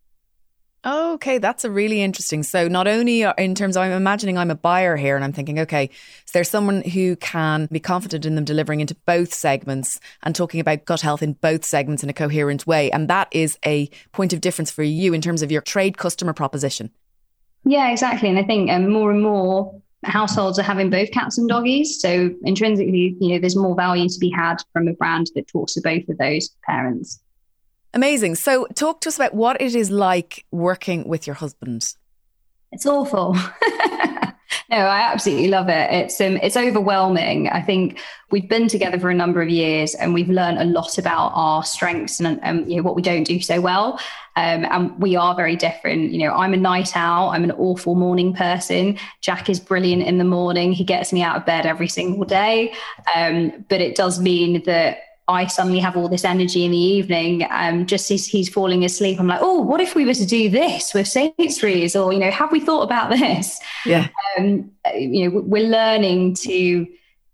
Okay, 0.86 1.38
that's 1.38 1.64
a 1.64 1.72
really 1.72 2.02
interesting. 2.02 2.44
So, 2.44 2.68
not 2.68 2.88
only 2.88 3.22
in 3.22 3.56
terms 3.56 3.78
of, 3.78 3.84
I'm 3.84 3.94
imagining 3.94 4.38
I'm 4.38 4.52
a 4.52 4.56
buyer 4.56 4.98
here 4.98 5.16
and 5.16 5.24
I'm 5.24 5.32
thinking, 5.32 5.60
okay, 5.60 5.90
so 6.26 6.32
there's 6.34 6.50
someone 6.50 6.82
who 6.82 7.16
can 7.18 7.70
be 7.72 7.80
confident 7.80 8.26
in 8.26 8.36
them 8.36 8.44
delivering 8.44 8.82
into 8.82 8.96
both 9.06 9.34
segments 9.34 10.02
and 10.24 10.36
talking 10.36 10.60
about 10.60 10.84
gut 10.84 11.00
health 11.00 11.24
in 11.24 11.34
both 11.34 11.64
segments 11.64 12.04
in 12.04 12.10
a 12.10 12.14
coherent 12.14 12.68
way. 12.68 12.92
And 12.92 13.10
that 13.10 13.30
is 13.32 13.58
a 13.66 13.90
point 14.12 14.34
of 14.34 14.42
difference 14.42 14.72
for 14.72 14.84
you 14.84 15.14
in 15.14 15.22
terms 15.22 15.42
of 15.42 15.52
your 15.52 15.62
trade 15.62 15.98
customer 15.98 16.34
proposition. 16.34 16.92
Yeah, 17.64 17.90
exactly. 17.90 18.28
And 18.28 18.38
I 18.38 18.44
think 18.44 18.70
um, 18.70 18.90
more 18.90 19.10
and 19.10 19.24
more 19.24 19.80
households 20.04 20.60
are 20.60 20.64
having 20.64 20.90
both 20.90 21.12
cats 21.12 21.38
and 21.38 21.48
doggies. 21.48 22.02
So, 22.02 22.30
intrinsically, 22.44 23.16
you 23.22 23.30
know, 23.30 23.40
there's 23.40 23.56
more 23.56 23.76
value 23.76 24.10
to 24.10 24.20
be 24.20 24.30
had 24.30 24.58
from 24.74 24.90
a 24.90 24.94
brand 24.94 25.28
that 25.36 25.48
talks 25.48 25.76
to 25.76 25.82
both 25.82 26.10
of 26.10 26.18
those 26.18 26.50
parents. 26.66 27.22
Amazing. 27.94 28.36
So, 28.36 28.66
talk 28.74 29.02
to 29.02 29.10
us 29.10 29.18
about 29.18 29.34
what 29.34 29.62
it 29.62 29.76
is 29.76 29.92
like 29.92 30.46
working 30.52 31.08
with 31.08 31.28
your 31.28 31.36
husband. 31.36 31.94
It's 32.72 32.88
awful. 32.88 33.34
no, 34.70 34.78
I 34.78 35.12
absolutely 35.12 35.48
love 35.48 35.70
it. 35.70 35.92
It's 35.92 36.20
um, 36.20 36.38
it's 36.38 36.58
overwhelming. 36.58 37.50
I 37.50 37.62
think 37.62 38.00
we've 38.32 38.50
been 38.50 38.68
together 38.68 39.00
for 39.00 39.12
a 39.12 39.14
number 39.14 39.44
of 39.44 39.50
years, 39.50 39.94
and 39.94 40.12
we've 40.12 40.30
learned 40.30 40.58
a 40.58 40.66
lot 40.66 40.98
about 40.98 41.34
our 41.36 41.64
strengths 41.64 42.20
and 42.20 42.40
um, 42.42 42.68
you 42.68 42.78
know 42.78 42.82
what 42.82 42.96
we 42.96 43.04
don't 43.04 43.26
do 43.26 43.40
so 43.40 43.62
well. 43.62 44.00
Um, 44.36 44.66
and 44.66 45.00
we 45.00 45.16
are 45.16 45.36
very 45.36 45.56
different. 45.56 46.12
You 46.12 46.26
know, 46.26 46.34
I'm 46.34 46.56
a 46.56 46.58
night 46.58 46.98
owl. 46.98 47.30
I'm 47.30 47.44
an 47.44 47.52
awful 47.52 47.94
morning 47.94 48.34
person. 48.34 48.98
Jack 49.22 49.50
is 49.50 49.60
brilliant 49.60 50.02
in 50.02 50.18
the 50.18 50.24
morning. 50.24 50.74
He 50.74 50.84
gets 50.84 51.14
me 51.14 51.22
out 51.22 51.38
of 51.38 51.46
bed 51.46 51.68
every 51.68 51.88
single 51.88 52.26
day. 52.26 52.74
Um, 53.16 53.66
but 53.70 53.82
it 53.82 53.96
does 53.96 54.20
mean 54.20 54.64
that 54.64 54.98
I 55.28 55.48
suddenly 55.48 55.80
have 55.80 55.96
all 55.96 56.10
this 56.10 56.26
energy 56.26 56.66
in 56.66 56.72
the 56.72 56.78
evening. 56.78 57.48
Um, 57.50 57.86
just 57.86 58.12
as 58.12 58.26
he's 58.26 58.50
falling 58.50 58.84
asleep, 58.84 59.20
I'm 59.20 59.28
like, 59.28 59.42
oh, 59.42 59.62
what 59.62 59.80
if 59.80 59.96
we 59.96 60.06
were 60.06 60.14
to 60.14 60.26
do 60.26 60.50
this 60.50 60.94
with 60.94 61.08
Sainsbury's? 61.08 61.96
Or, 61.96 62.12
you 62.12 62.20
know, 62.20 62.32
have 62.32 62.52
we 62.52 62.60
thought 62.60 62.84
about 62.84 63.10
this? 63.10 63.60
Yeah. 63.86 64.10
Um, 64.38 64.72
you 64.96 65.30
know, 65.30 65.40
we're 65.40 65.68
learning 65.68 66.36
to 66.36 66.88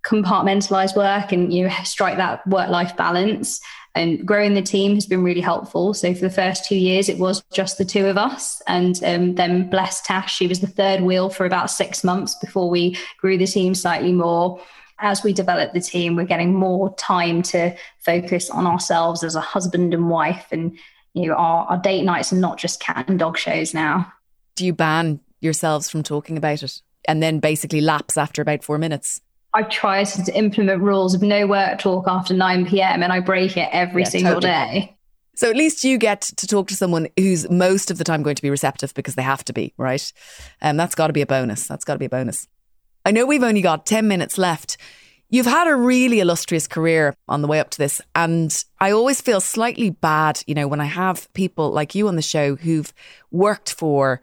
compartmentalize 0.04 0.95
work 0.95 1.32
and, 1.32 1.52
you 1.54 1.67
know, 1.67 1.73
strike 1.84 2.17
that 2.17 2.45
work 2.47 2.69
life 2.69 2.95
balance. 2.95 3.60
And 3.95 4.25
growing 4.25 4.54
the 4.54 4.62
team 4.62 4.93
has 4.93 5.08
been 5.08 5.23
really 5.23 5.41
helpful. 5.41 5.95
So 5.95 6.13
for 6.13 6.21
the 6.21 6.30
first 6.30 6.65
two 6.65 6.75
years, 6.78 7.10
it 7.10 7.17
was 7.17 7.43
just 7.52 7.80
the 7.80 7.86
two 7.86 8.06
of 8.06 8.17
us. 8.17 8.62
And 8.67 9.04
um, 9.04 9.36
then 9.36 9.69
bless 9.69 10.02
Tash, 10.02 10.36
she 10.36 10.47
was 10.47 10.60
the 10.60 10.67
third 10.67 11.02
wheel 11.02 11.30
for 11.30 11.45
about 11.45 11.71
six 11.71 12.04
months 12.04 12.36
before 12.36 12.69
we 12.69 12.97
grew 13.17 13.38
the 13.38 13.47
team 13.47 13.73
slightly 13.73 14.12
more 14.12 14.62
as 15.00 15.24
we 15.24 15.34
develop 15.34 15.74
the 15.74 15.82
team, 15.82 16.16
we're 16.16 16.26
getting 16.26 16.54
more 16.54 16.94
time 16.96 17.42
to 17.44 17.76
focus 18.00 18.50
on 18.50 18.68
ourselves 18.68 19.24
as 19.24 19.36
a 19.36 19.42
husband 19.42 19.94
and 19.94 20.10
wife. 20.10 20.48
And, 20.52 20.78
you 21.14 21.28
know, 21.28 21.36
our, 21.36 21.66
our 21.68 21.78
date 21.78 22.04
nights 22.04 22.34
are 22.34 22.38
not 22.38 22.58
just 22.58 22.80
cat 22.80 23.06
and 23.08 23.20
dog 23.20 23.38
shows 23.38 23.74
now. 23.74 24.12
Do 24.56 24.66
you 24.66 24.74
ban 24.74 25.20
yourselves 25.42 25.90
from 25.90 26.04
talking 26.04 26.38
about 26.38 26.64
it 26.64 26.82
and 27.08 27.24
then 27.24 27.40
basically 27.40 27.82
lapse 27.82 28.18
after 28.18 28.42
about 28.42 28.64
four 28.64 28.78
minutes? 28.78 29.22
I 29.54 29.64
try 29.64 30.04
to 30.04 30.38
implement 30.38 30.82
rules 30.82 31.16
of 31.16 31.22
no 31.22 31.48
work 31.48 31.80
talk 31.80 32.08
after 32.08 32.34
9 32.34 32.68
p.m. 32.68 33.02
and 33.02 33.12
I 33.12 33.20
break 33.20 33.58
it 33.58 33.70
every 33.72 34.04
yeah, 34.04 34.10
single 34.10 34.34
totally. 34.36 34.52
day. 34.52 34.96
So 35.36 35.50
at 35.50 35.56
least 35.56 35.86
you 35.86 35.98
get 35.98 36.22
to 36.22 36.46
talk 36.46 36.68
to 36.68 36.76
someone 36.76 37.08
who's 37.18 37.50
most 37.50 37.90
of 37.90 37.98
the 37.98 38.04
time 38.04 38.24
going 38.24 38.36
to 38.36 38.42
be 38.42 38.50
receptive 38.50 38.94
because 38.94 39.16
they 39.16 39.22
have 39.22 39.44
to 39.46 39.54
be, 39.54 39.74
right? 39.78 40.12
And 40.60 40.72
um, 40.72 40.78
that's 40.78 40.96
got 40.96 41.08
to 41.08 41.14
be 41.14 41.22
a 41.22 41.26
bonus. 41.26 41.66
That's 41.66 41.86
got 41.86 41.94
to 41.94 42.00
be 42.00 42.06
a 42.06 42.10
bonus. 42.10 42.48
I 43.06 43.12
know 43.12 43.26
we've 43.26 43.44
only 43.44 43.62
got 43.62 43.86
10 43.86 44.08
minutes 44.08 44.38
left. 44.38 44.78
You've 45.30 45.46
had 45.46 45.68
a 45.68 45.76
really 45.76 46.20
illustrious 46.20 46.68
career 46.68 47.16
on 47.28 47.42
the 47.42 47.48
way 47.48 47.60
up 47.60 47.70
to 47.72 47.78
this. 47.78 48.02
And 48.16 48.64
I 48.80 48.92
always 48.92 49.22
feel 49.22 49.42
slightly 49.42 49.92
bad, 49.92 50.42
you 50.48 50.56
know, 50.56 50.68
when 50.68 50.82
I 50.82 50.86
have 50.86 51.32
people 51.34 51.72
like 51.72 51.94
you 51.94 52.08
on 52.08 52.16
the 52.16 52.22
show 52.22 52.56
who've 52.56 52.92
worked 53.32 53.74
for 53.74 54.22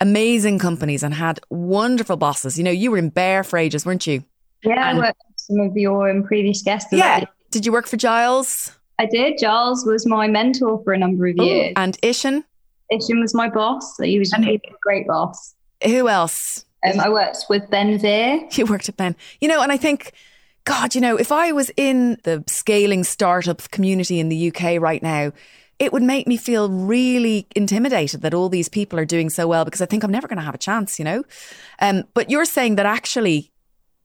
amazing 0.00 0.58
companies 0.58 1.02
and 1.02 1.14
had 1.14 1.40
wonderful 1.50 2.16
bosses. 2.16 2.56
You 2.56 2.64
know, 2.64 2.70
you 2.70 2.90
were 2.90 2.98
in 2.98 3.08
Bear 3.08 3.42
for 3.42 3.58
ages, 3.58 3.84
weren't 3.84 4.06
you? 4.06 4.24
Yeah, 4.62 4.90
and 4.90 4.98
I 4.98 5.06
worked 5.06 5.22
with 5.28 5.40
some 5.40 5.60
of 5.60 5.76
your 5.76 6.08
um, 6.08 6.22
previous 6.22 6.62
guests. 6.62 6.92
Yeah. 6.92 7.24
Did 7.50 7.66
you 7.66 7.72
work 7.72 7.86
for 7.86 7.96
Giles? 7.96 8.72
I 8.98 9.06
did. 9.06 9.38
Giles 9.38 9.84
was 9.84 10.06
my 10.06 10.28
mentor 10.28 10.80
for 10.84 10.92
a 10.92 10.98
number 10.98 11.26
of 11.26 11.36
years. 11.36 11.72
And 11.76 11.98
Ishan? 12.02 12.44
Ishan 12.90 13.20
was 13.20 13.34
my 13.34 13.48
boss. 13.48 13.96
He 14.00 14.18
was 14.18 14.32
a 14.32 14.60
great 14.82 15.06
boss. 15.06 15.54
Who 15.84 16.08
else? 16.08 16.64
Um, 16.84 17.00
I 17.00 17.08
worked 17.08 17.46
with 17.48 17.68
Ben 17.70 17.98
Veer. 17.98 18.48
You 18.52 18.66
worked 18.66 18.88
at 18.88 18.96
Ben. 18.96 19.16
You 19.40 19.48
know, 19.48 19.62
and 19.62 19.72
I 19.72 19.76
think, 19.76 20.12
God, 20.64 20.94
you 20.94 21.00
know, 21.00 21.16
if 21.16 21.32
I 21.32 21.52
was 21.52 21.70
in 21.76 22.18
the 22.24 22.44
scaling 22.46 23.04
startup 23.04 23.70
community 23.70 24.20
in 24.20 24.28
the 24.28 24.48
UK 24.48 24.80
right 24.80 25.02
now, 25.02 25.32
it 25.78 25.92
would 25.92 26.02
make 26.02 26.26
me 26.26 26.36
feel 26.36 26.70
really 26.70 27.46
intimidated 27.56 28.22
that 28.22 28.34
all 28.34 28.48
these 28.48 28.68
people 28.68 28.98
are 28.98 29.04
doing 29.04 29.28
so 29.28 29.48
well 29.48 29.64
because 29.64 29.80
I 29.80 29.86
think 29.86 30.04
I'm 30.04 30.12
never 30.12 30.28
going 30.28 30.38
to 30.38 30.44
have 30.44 30.54
a 30.54 30.58
chance, 30.58 30.98
you 30.98 31.04
know? 31.04 31.24
Um, 31.80 32.04
but 32.14 32.30
you're 32.30 32.44
saying 32.44 32.76
that 32.76 32.86
actually 32.86 33.50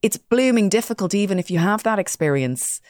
it's 0.02 0.16
blooming 0.16 0.68
difficult 0.68 1.14
even 1.14 1.38
if 1.38 1.50
you 1.50 1.58
have 1.58 1.82
that 1.84 1.98
experience. 1.98 2.80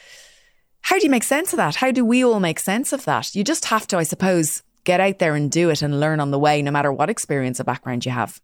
How 0.83 0.99
do 0.99 1.05
you 1.05 1.11
make 1.11 1.25
sense 1.25 1.53
of 1.53 1.59
that? 1.59 1.77
How 1.77 1.91
do 1.91 2.05
we 2.05 2.25
all 2.25 2.41
make 2.41 2.59
sense 2.59 2.93
of 2.93 3.05
that? 3.05 3.35
You 3.35 3.45
just 3.45 3.67
have 3.67 3.87
to, 3.89 3.99
I 3.99 4.05
suppose, 4.05 4.63
get 4.85 5.01
out 5.01 5.19
there 5.19 5.35
and 5.35 5.51
do 5.51 5.69
it 5.69 5.83
and 5.83 6.01
learn 6.01 6.21
on 6.21 6.31
the 6.31 6.39
way, 6.39 6.63
no 6.63 6.71
matter 6.71 6.91
what 6.91 7.11
experience 7.11 7.61
or 7.61 7.65
background 7.65 8.07
you 8.07 8.13
have 8.13 8.41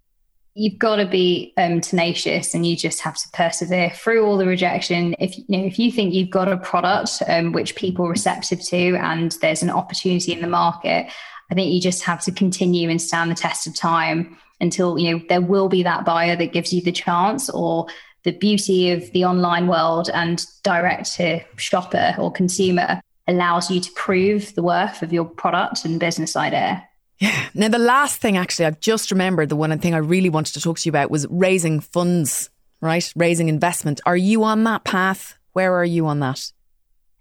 you've 0.57 0.79
got 0.79 0.97
to 0.97 1.07
be 1.07 1.53
um, 1.59 1.81
tenacious 1.81 2.55
and 2.55 2.67
you 2.67 2.77
just 2.77 3.01
have 3.03 3.17
to 3.17 3.29
persevere 3.35 3.91
through 3.91 4.25
all 4.25 4.39
the 4.39 4.47
rejection. 4.47 5.15
If 5.19 5.37
you 5.37 5.45
know 5.49 5.65
if 5.65 5.79
you 5.79 5.93
think 5.93 6.15
you've 6.15 6.31
got 6.31 6.51
a 6.51 6.57
product 6.57 7.23
um, 7.29 7.53
which 7.53 7.77
people 7.77 8.07
are 8.07 8.11
receptive 8.11 8.63
to 8.69 8.97
and 8.97 9.33
there's 9.43 9.63
an 9.63 9.71
opportunity 9.71 10.33
in 10.33 10.41
the 10.41 10.47
market 10.47 11.07
i 11.51 11.55
think 11.55 11.73
you 11.73 11.81
just 11.81 12.03
have 12.03 12.21
to 12.23 12.33
continue 12.33 12.89
and 12.91 13.01
stand 13.01 13.31
the 13.31 13.35
test 13.35 13.67
of 13.67 13.75
time 13.75 14.37
until 14.61 14.99
you 14.99 15.13
know 15.13 15.23
there 15.29 15.41
will 15.41 15.69
be 15.69 15.83
that 15.83 16.05
buyer 16.05 16.37
that 16.37 16.53
gives 16.53 16.73
you 16.73 16.81
the 16.83 16.93
chance 16.93 17.49
or 17.51 17.87
the 18.25 18.33
beauty 18.33 18.91
of 18.91 19.11
the 19.13 19.25
online 19.25 19.69
world 19.69 20.11
and 20.13 20.45
direct 20.63 21.13
to 21.15 21.41
shopper 21.57 22.15
or 22.19 22.33
consumer 22.33 23.01
allows 23.29 23.71
you 23.71 23.81
to 23.81 23.91
prove 23.93 24.55
the 24.55 24.63
worth 24.63 25.03
of 25.03 25.13
your 25.13 25.25
product 25.25 25.85
and 25.85 26.01
business 26.01 26.37
idea 26.37 26.87
yeah. 27.19 27.49
Now, 27.55 27.69
the 27.69 27.79
last 27.79 28.21
thing, 28.21 28.37
actually, 28.37 28.67
I've 28.67 28.81
just 28.81 29.11
remembered 29.11 29.49
the 29.49 29.57
one 29.57 29.77
thing 29.79 29.95
I 29.95 29.99
really 29.99 30.29
wanted 30.29 30.55
to 30.55 30.61
talk 30.61 30.79
to 30.79 30.87
you 30.87 30.91
about 30.91 31.11
was 31.11 31.27
raising 31.31 31.81
funds 31.81 32.51
right? 32.81 33.13
Raising 33.17 33.49
investment. 33.49 34.01
Are 34.07 34.17
you 34.17 34.45
on 34.45 34.65
that 34.65 34.85
path? 34.85 35.37
Where 35.53 35.75
are 35.75 35.85
you 35.85 36.07
on 36.07 36.21
that? 36.21 36.53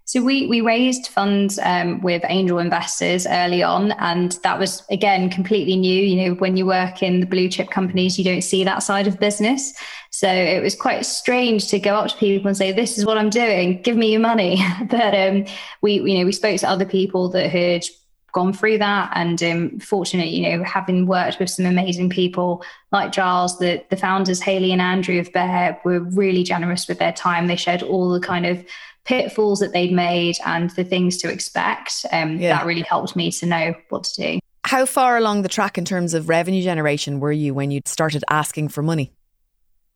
So 0.04 0.22
we 0.22 0.46
we 0.46 0.60
raised 0.60 1.08
funds 1.08 1.58
um, 1.64 2.00
with 2.00 2.22
angel 2.28 2.60
investors 2.60 3.26
early 3.26 3.64
on, 3.64 3.90
and 3.92 4.38
that 4.44 4.56
was 4.56 4.84
again 4.88 5.30
completely 5.30 5.74
new. 5.74 6.00
You 6.00 6.16
know, 6.28 6.34
when 6.34 6.56
you 6.56 6.64
work 6.64 7.02
in 7.02 7.18
the 7.18 7.26
blue 7.26 7.48
chip 7.48 7.70
companies, 7.70 8.16
you 8.16 8.24
don't 8.24 8.42
see 8.42 8.62
that 8.62 8.84
side 8.84 9.08
of 9.08 9.18
business. 9.18 9.74
So 10.12 10.28
it 10.28 10.62
was 10.62 10.76
quite 10.76 11.04
strange 11.06 11.66
to 11.68 11.80
go 11.80 11.96
up 11.96 12.08
to 12.10 12.16
people 12.18 12.46
and 12.46 12.56
say, 12.56 12.70
"This 12.70 12.98
is 12.98 13.04
what 13.04 13.18
I'm 13.18 13.30
doing. 13.30 13.82
Give 13.82 13.96
me 13.96 14.12
your 14.12 14.20
money." 14.20 14.64
but 14.88 15.12
um, 15.12 15.44
we 15.82 15.94
you 15.94 16.18
know 16.18 16.24
we 16.24 16.32
spoke 16.32 16.60
to 16.60 16.70
other 16.70 16.86
people 16.86 17.28
that 17.30 17.50
had 17.50 17.84
gone 18.32 18.52
through 18.52 18.76
that 18.76 19.10
and 19.14 19.42
um, 19.42 19.78
fortunate 19.80 20.28
you 20.28 20.42
know 20.42 20.62
having 20.64 21.06
worked 21.06 21.38
with 21.38 21.48
some 21.48 21.64
amazing 21.64 22.10
people 22.10 22.62
like 22.92 23.10
giles 23.10 23.58
the, 23.58 23.82
the 23.88 23.96
founders 23.96 24.42
haley 24.42 24.72
and 24.72 24.82
andrew 24.82 25.18
of 25.18 25.32
bear 25.32 25.80
were 25.84 26.00
really 26.00 26.42
generous 26.42 26.86
with 26.86 26.98
their 26.98 27.12
time 27.12 27.46
they 27.46 27.56
shared 27.56 27.82
all 27.82 28.10
the 28.10 28.20
kind 28.20 28.44
of 28.44 28.64
pitfalls 29.06 29.60
that 29.60 29.72
they'd 29.72 29.92
made 29.92 30.36
and 30.44 30.70
the 30.70 30.84
things 30.84 31.16
to 31.18 31.30
expect. 31.30 32.04
Um, 32.12 32.38
yeah. 32.38 32.58
That 32.58 32.66
really 32.66 32.82
helped 32.82 33.16
me 33.16 33.30
to 33.32 33.46
know 33.46 33.74
what 33.88 34.04
to 34.04 34.14
do. 34.14 34.40
How 34.64 34.84
far 34.84 35.16
along 35.16 35.42
the 35.42 35.48
track 35.48 35.78
in 35.78 35.84
terms 35.84 36.12
of 36.12 36.28
revenue 36.28 36.62
generation 36.62 37.20
were 37.20 37.32
you 37.32 37.54
when 37.54 37.70
you 37.70 37.80
started 37.86 38.24
asking 38.28 38.68
for 38.68 38.82
money? 38.82 39.12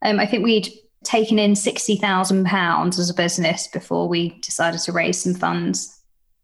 Um, 0.02 0.20
I 0.20 0.26
think 0.26 0.44
we'd 0.44 0.68
taken 1.02 1.38
in 1.38 1.52
£60,000 1.52 2.98
as 2.98 3.10
a 3.10 3.14
business 3.14 3.66
before 3.66 4.08
we 4.08 4.38
decided 4.40 4.80
to 4.82 4.92
raise 4.92 5.20
some 5.20 5.34
funds. 5.34 5.99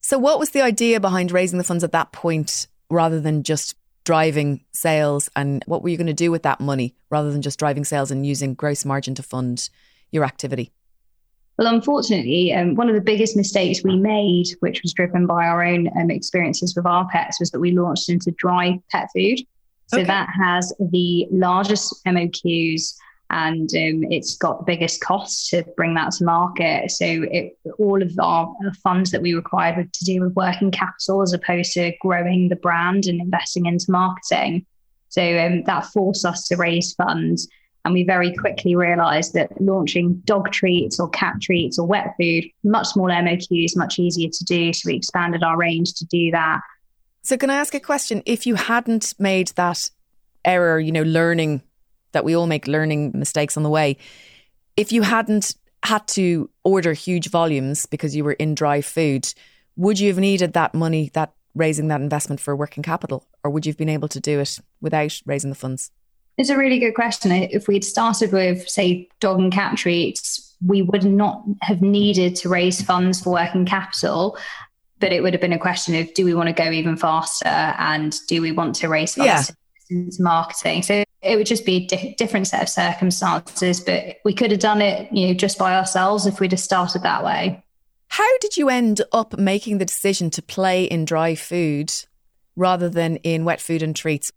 So, 0.07 0.21
what 0.21 0.38
was 0.38 0.51
the 0.51 0.62
idea 0.62 1.01
behind 1.01 1.33
raising 1.33 1.59
the 1.59 1.64
funds 1.64 1.83
at 1.83 1.90
that 1.90 2.12
point 2.12 2.69
rather 2.88 3.21
than 3.21 3.42
just 3.42 3.75
driving 4.05 4.64
sales? 4.71 5.29
And 5.35 5.64
what 5.66 5.83
were 5.83 5.88
you 5.88 5.97
going 5.97 6.07
to 6.07 6.12
do 6.12 6.31
with 6.31 6.45
that 6.45 6.61
money 6.61 6.95
rather 7.11 7.33
than 7.33 7.42
just 7.42 7.59
driving 7.59 7.85
sales 7.85 8.12
and 8.12 8.25
using 8.25 8.55
gross 8.55 8.85
margin 8.85 9.16
to 9.16 9.25
fund 9.25 9.69
your 10.12 10.23
activity? 10.23 10.71
Well, 11.59 11.66
unfortunately, 11.66 12.55
um, 12.55 12.77
one 12.77 12.88
of 12.88 12.95
the 12.95 13.01
biggest 13.01 13.37
mistakes 13.37 13.83
we 13.83 13.97
made, 13.97 14.47
which 14.61 14.81
was 14.85 14.92
driven 14.92 15.27
by 15.27 15.45
our 15.45 15.64
own 15.64 15.88
um, 15.99 16.12
experiences 16.12 16.77
with 16.77 16.87
our 16.87 17.09
pets, 17.09 17.40
was 17.40 17.51
that 17.51 17.59
we 17.59 17.73
launched 17.73 18.09
into 18.09 18.31
dry 18.38 18.81
pet 18.92 19.09
food. 19.12 19.40
So 19.88 19.99
okay. 19.99 20.07
that 20.07 20.29
has 20.40 20.73
the 20.79 21.27
largest 21.33 22.05
MOQs 22.07 22.95
and 23.31 23.69
um, 23.75 24.05
it's 24.11 24.37
got 24.37 24.59
the 24.59 24.65
biggest 24.65 25.01
costs 25.01 25.51
to 25.51 25.65
bring 25.77 25.95
that 25.95 26.12
to 26.12 26.25
market. 26.25 26.91
So 26.91 27.05
it, 27.07 27.59
all 27.79 28.01
of 28.01 28.12
our 28.21 28.55
funds 28.83 29.11
that 29.11 29.23
we 29.23 29.35
required 29.35 29.77
were 29.77 29.85
to 29.85 30.05
do 30.05 30.21
with 30.21 30.35
working 30.35 30.71
capital 30.71 31.23
as 31.23 31.33
opposed 31.33 31.73
to 31.73 31.93
growing 32.01 32.49
the 32.49 32.57
brand 32.57 33.07
and 33.07 33.21
investing 33.21 33.67
into 33.67 33.91
marketing. 33.91 34.65
So 35.09 35.23
um, 35.23 35.65
that 35.65 35.87
forced 35.87 36.25
us 36.25 36.47
to 36.49 36.57
raise 36.57 36.93
funds. 36.95 37.49
And 37.85 37.95
we 37.95 38.05
very 38.05 38.35
quickly 38.35 38.75
realized 38.75 39.33
that 39.35 39.61
launching 39.61 40.21
dog 40.25 40.51
treats 40.51 40.99
or 40.99 41.09
cat 41.11 41.35
treats 41.41 41.79
or 41.79 41.87
wet 41.87 42.15
food, 42.21 42.45
much 42.65 42.89
smaller 42.89 43.15
MOQs, 43.15 43.77
much 43.77 43.99
easier 43.99 44.29
to 44.29 44.45
do. 44.45 44.73
So 44.73 44.89
we 44.89 44.97
expanded 44.97 45.43
our 45.43 45.57
range 45.57 45.95
to 45.95 46.05
do 46.07 46.31
that. 46.33 46.61
So, 47.23 47.37
can 47.37 47.51
I 47.51 47.57
ask 47.57 47.75
a 47.75 47.81
question? 47.81 48.23
If 48.27 48.47
you 48.47 48.57
hadn't 48.57 49.15
made 49.19 49.49
that 49.57 49.91
error, 50.45 50.79
you 50.79 50.93
know, 50.93 51.03
learning 51.03 51.62
that 52.12 52.25
we 52.25 52.37
all 52.37 52.47
make 52.47 52.66
learning 52.66 53.12
mistakes 53.14 53.57
on 53.57 53.62
the 53.62 53.71
way, 53.71 53.97
if 54.77 54.92
you 54.92 55.03
hadn't 55.03 55.55
had 55.83 56.07
to 56.09 56.51
order 56.64 56.92
huge 56.92 57.31
volumes 57.31 57.87
because 57.87 58.16
you 58.16 58.25
were 58.25 58.33
in 58.33 58.55
dry 58.55 58.81
food, 58.81 59.33
would 59.77 60.01
you 60.01 60.09
have 60.09 60.19
needed 60.19 60.53
that 60.55 60.75
money, 60.75 61.11
that 61.14 61.33
raising 61.55 61.88
that 61.88 62.01
investment 62.01 62.40
for 62.40 62.55
working 62.55 62.83
capital, 62.83 63.27
or 63.42 63.51
would 63.51 63.64
you 63.64 63.71
have 63.71 63.79
been 63.79 63.88
able 63.88 64.09
to 64.09 64.21
do 64.21 64.40
it 64.40 64.59
without 64.81 65.21
raising 65.27 65.51
the 65.51 65.57
funds? 65.57 65.90
It's 66.38 66.51
a 66.51 66.57
really 66.57 66.79
good 66.79 66.95
question. 66.95 67.33
If 67.33 67.66
we'd 67.66 67.85
started 67.85 68.33
with, 68.33 68.69
say, 68.69 69.09
dog 69.21 69.38
and 69.38 69.53
cat 69.53 69.77
treats, 69.79 70.55
we 70.64 70.83
would 70.83 71.05
not 71.05 71.42
have 71.62 71.81
needed 71.81 72.37
to 72.37 72.49
raise 72.49 72.83
funds 72.83 73.23
for 73.23 73.31
working 73.31 73.64
capital. 73.64 74.37
But 74.99 75.12
it 75.12 75.23
would 75.23 75.35
have 75.35 75.40
been 75.40 75.53
a 75.53 75.59
question 75.59 75.95
of 75.95 76.12
do 76.14 76.25
we 76.25 76.35
want 76.35 76.49
to 76.49 76.55
go 76.55 76.71
even 76.71 76.97
faster 76.97 77.49
and 77.49 78.14
do 78.29 78.40
we 78.40 78.53
want 78.53 78.75
to 78.77 78.88
raise 78.88 79.14
funds 79.14 79.53
yeah. 79.90 79.99
into 79.99 80.23
marketing? 80.23 80.83
So 80.83 81.05
it 81.27 81.37
would 81.37 81.47
just 81.47 81.65
be 81.65 81.77
a 81.77 81.87
di- 81.87 82.15
different 82.17 82.47
set 82.47 82.62
of 82.62 82.69
circumstances. 82.69 83.81
But 83.81 84.17
we 84.25 84.33
could 84.33 84.51
have 84.51 84.61
done 84.61 84.81
it, 84.81 85.12
you 85.12 85.29
know, 85.29 85.35
just 85.35 85.59
by 85.59 85.77
ourselves 85.77 86.27
if 86.27 86.41
we'd 86.41 86.53
have 86.53 86.61
started 86.61 87.03
that 87.03 87.25
way. 87.25 87.62
How 88.09 88.39
did 88.39 88.57
you 88.57 88.69
end 88.69 89.03
up 89.12 89.39
making 89.39 89.79
the 89.79 89.85
decision 89.85 90.31
to 90.31 90.43
play 90.43 90.85
in 90.85 91.05
dry 91.05 91.35
food 91.35 91.93
rather 92.55 92.89
than 92.89 93.17
in 93.17 93.45
wet 93.45 93.61
food 93.61 93.83
and 93.83 93.95
treats? 93.95 94.33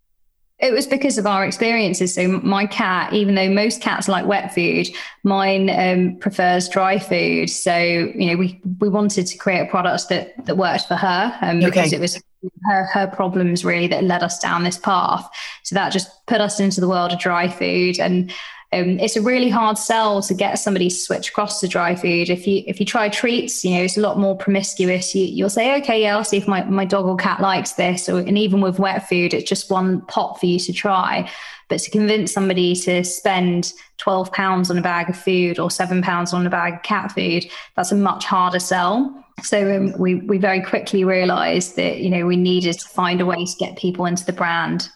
It 0.58 0.73
was 0.73 0.86
because 0.86 1.17
of 1.17 1.25
our 1.25 1.45
experiences. 1.45 2.13
So 2.13 2.28
my 2.28 2.65
cat, 2.65 3.13
even 3.13 3.36
though 3.36 3.49
most 3.49 3.82
cats 3.82 4.10
like 4.10 4.25
wet 4.25 4.54
food, 4.54 4.89
mine 5.23 5.69
um, 5.69 6.17
prefers 6.17 6.67
dry 6.67 6.99
food. 6.99 7.49
So 7.49 7.78
you 7.78 8.32
know, 8.32 8.36
we 8.36 8.60
we 8.80 8.89
wanted 8.89 9.28
to 9.28 9.38
create 9.38 9.62
a 9.62 9.67
product 9.67 10.10
that 10.10 10.45
that 10.45 10.58
worked 10.58 10.88
for 10.89 10.95
her, 10.95 11.38
um, 11.41 11.62
because 11.62 11.93
it 11.93 12.02
was 12.02 12.21
her 12.63 12.84
her 12.86 13.08
problems 13.08 13.65
really 13.65 13.88
that 13.88 14.04
led 14.04 14.23
us 14.23 14.39
down 14.39 14.63
this 14.63 14.78
path. 14.78 15.30
So 15.63 15.75
that 15.75 15.91
just 15.91 16.25
put 16.25 16.41
us 16.41 16.60
into 16.60 16.82
the 16.82 16.88
world 16.88 17.12
of 17.12 17.19
dry 17.19 17.47
food, 17.47 17.99
and 17.99 18.32
um, 18.71 18.99
it's 18.99 19.15
a 19.15 19.21
really 19.21 19.49
hard 19.49 19.80
sell 19.80 20.21
to 20.21 20.34
get 20.36 20.60
somebody 20.60 20.89
to 20.89 20.95
switch 20.95 21.30
across 21.30 21.60
to 21.60 21.67
dry 21.67 21.95
food. 21.95 22.30
If 22.30 22.45
you 22.45 22.63
if 22.67 22.80
you 22.80 22.86
try 22.86 23.10
treats, 23.10 23.65
you 23.65 23.71
know 23.71 23.84
it's 23.84 23.97
a 23.97 24.02
lot 24.02 24.19
more 24.19 24.38
promiscuous. 24.38 25.15
You, 25.15 25.43
will 25.43 25.49
say, 25.49 25.75
okay, 25.82 26.04
yeah, 26.04 26.15
I'll 26.15 26.23
see 26.23 26.38
if 26.38 26.47
my, 26.47 26.63
my 26.65 26.86
dog 26.86 27.06
or 27.06 27.17
cat 27.17 27.41
likes 27.41 27.73
this. 27.73 28.08
Or 28.08 28.19
and 28.19 28.38
even 28.38 28.62
with 28.62 28.78
wet 28.78 29.10
food, 29.10 29.34
it's 29.34 29.49
just 29.49 29.71
one 29.71 30.02
pot 30.02 30.39
for 30.39 30.45
you 30.45 30.60
to 30.60 30.73
try. 30.73 31.30
But 31.67 31.80
to 31.80 31.91
convince 31.91 32.32
somebody 32.32 32.75
to 32.75 33.04
spend 33.04 33.73
twelve 33.97 34.32
pounds 34.32 34.69
on 34.69 34.78
a 34.78 34.84
bag 34.84 35.10
of 35.10 35.17
food 35.17 35.58
or 35.58 35.71
seven 35.71 36.04
pounds 36.04 36.32
on 36.32 36.45
a 36.45 36.49
bag 36.49 36.75
of 36.75 36.84
cat 36.84 37.12
food, 37.12 37.45
that's 37.75 37.91
a 37.91 37.95
much 37.95 38.25
harder 38.25 38.60
sell. 38.60 39.25
So 39.43 39.75
um, 39.75 39.93
we 39.97 40.15
we 40.15 40.38
very 40.38 40.62
quickly 40.62 41.04
realised 41.04 41.75
that 41.75 41.99
you 41.99 42.10
know 42.10 42.25
we 42.25 42.36
needed 42.36 42.80
to 42.80 42.88
find 42.89 43.21
a 43.21 43.25
way 43.25 43.45
to 43.45 43.56
get 43.58 43.78
people 43.78 44.06
into 44.06 44.25
the 44.25 44.34
brand. 44.34 44.89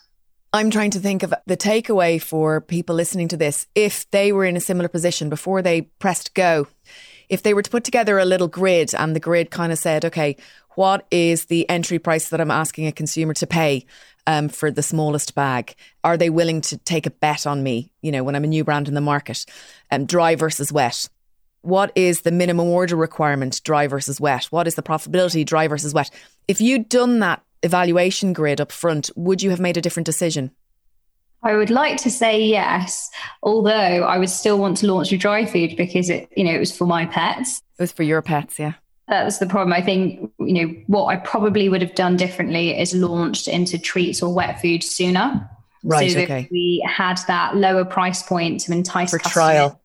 I'm 0.56 0.70
trying 0.70 0.92
to 0.92 1.00
think 1.00 1.24
of 1.24 1.34
the 1.48 1.58
takeaway 1.58 2.22
for 2.22 2.62
people 2.62 2.96
listening 2.96 3.28
to 3.30 3.38
this. 3.38 3.66
If 3.74 4.10
they 4.12 4.32
were 4.32 4.46
in 4.46 4.56
a 4.56 4.62
similar 4.62 4.88
position 4.88 5.28
before 5.28 5.64
they 5.64 5.82
pressed 5.82 6.36
go, 6.36 6.68
if 7.28 7.42
they 7.42 7.56
were 7.56 7.64
to 7.64 7.72
put 7.72 7.84
together 7.84 8.20
a 8.20 8.26
little 8.26 8.48
grid 8.48 8.94
and 8.94 9.16
the 9.16 9.20
grid 9.20 9.50
kind 9.50 9.72
of 9.72 9.80
said, 9.80 10.06
okay, 10.06 10.38
what 10.76 11.08
is 11.10 11.46
the 11.46 11.68
entry 11.70 11.98
price 11.98 12.30
that 12.30 12.40
I'm 12.40 12.52
asking 12.52 12.86
a 12.86 12.92
consumer 12.92 13.34
to 13.36 13.48
pay 13.48 13.86
um, 14.28 14.48
for 14.50 14.70
the 14.70 14.84
smallest 14.84 15.34
bag? 15.34 15.76
Are 16.04 16.18
they 16.18 16.30
willing 16.30 16.62
to 16.62 16.78
take 16.78 17.08
a 17.08 17.12
bet 17.12 17.48
on 17.48 17.64
me, 17.64 17.92
you 18.04 18.12
know, 18.12 18.24
when 18.24 18.36
I'm 18.36 18.44
a 18.44 18.48
new 18.48 18.64
brand 18.64 18.88
in 18.88 18.94
the 18.94 19.02
market? 19.02 19.46
Um, 19.90 20.06
dry 20.06 20.36
versus 20.36 20.72
wet. 20.72 21.10
What 21.64 21.94
is 21.96 22.22
the 22.22 22.32
minimum 22.32 22.68
order 22.68 22.98
requirement, 22.98 23.62
dry 23.64 23.88
versus 23.88 24.20
wet? 24.20 24.46
What 24.46 24.68
is 24.68 24.76
the 24.76 24.84
profitability, 24.84 25.46
dry 25.46 25.70
versus 25.70 25.94
wet? 25.94 26.12
If 26.48 26.60
you'd 26.60 26.90
done 26.90 27.20
that 27.20 27.42
evaluation 27.64 28.34
grid 28.34 28.60
up 28.60 28.70
front, 28.70 29.10
would 29.16 29.42
you 29.42 29.50
have 29.50 29.62
made 29.62 29.78
a 29.78 29.82
different 29.82 30.06
decision? 30.06 30.52
I 31.42 31.56
would 31.56 31.70
like 31.70 31.96
to 32.02 32.12
say 32.12 32.42
yes, 32.42 33.10
although 33.42 33.72
I 33.72 34.18
would 34.18 34.30
still 34.30 34.60
want 34.60 34.76
to 34.78 34.88
launch 34.88 35.14
a 35.14 35.18
dry 35.18 35.46
food 35.46 35.78
because 35.78 36.10
it, 36.10 36.30
you 36.36 36.44
know, 36.44 36.52
it 36.52 36.60
was 36.60 36.76
for 36.76 36.86
my 36.86 37.06
pets. 37.06 37.62
It 37.80 37.84
was 37.84 37.94
for 37.94 38.04
your 38.04 38.22
pets, 38.22 38.60
yeah. 38.60 38.74
That 39.08 39.24
was 39.24 39.40
the 39.40 39.48
problem. 39.48 39.72
I 39.72 39.82
think, 39.82 40.32
you 40.40 40.54
know, 40.54 40.74
what 40.88 41.06
I 41.06 41.16
probably 41.16 41.70
would 41.70 41.82
have 41.82 41.96
done 41.96 42.18
differently 42.18 42.78
is 42.78 42.94
launched 42.94 43.48
into 43.48 43.78
treats 43.78 44.22
or 44.22 44.34
wet 44.34 44.60
food 44.62 44.84
sooner. 44.84 45.50
Right. 45.82 46.12
So 46.12 46.20
okay. 46.20 46.48
we 46.52 46.86
had 46.86 47.20
that 47.28 47.56
lower 47.56 47.86
price 47.86 48.22
point 48.22 48.62
to 48.62 48.74
entice 48.74 49.12
for 49.12 49.20
trial 49.20 49.80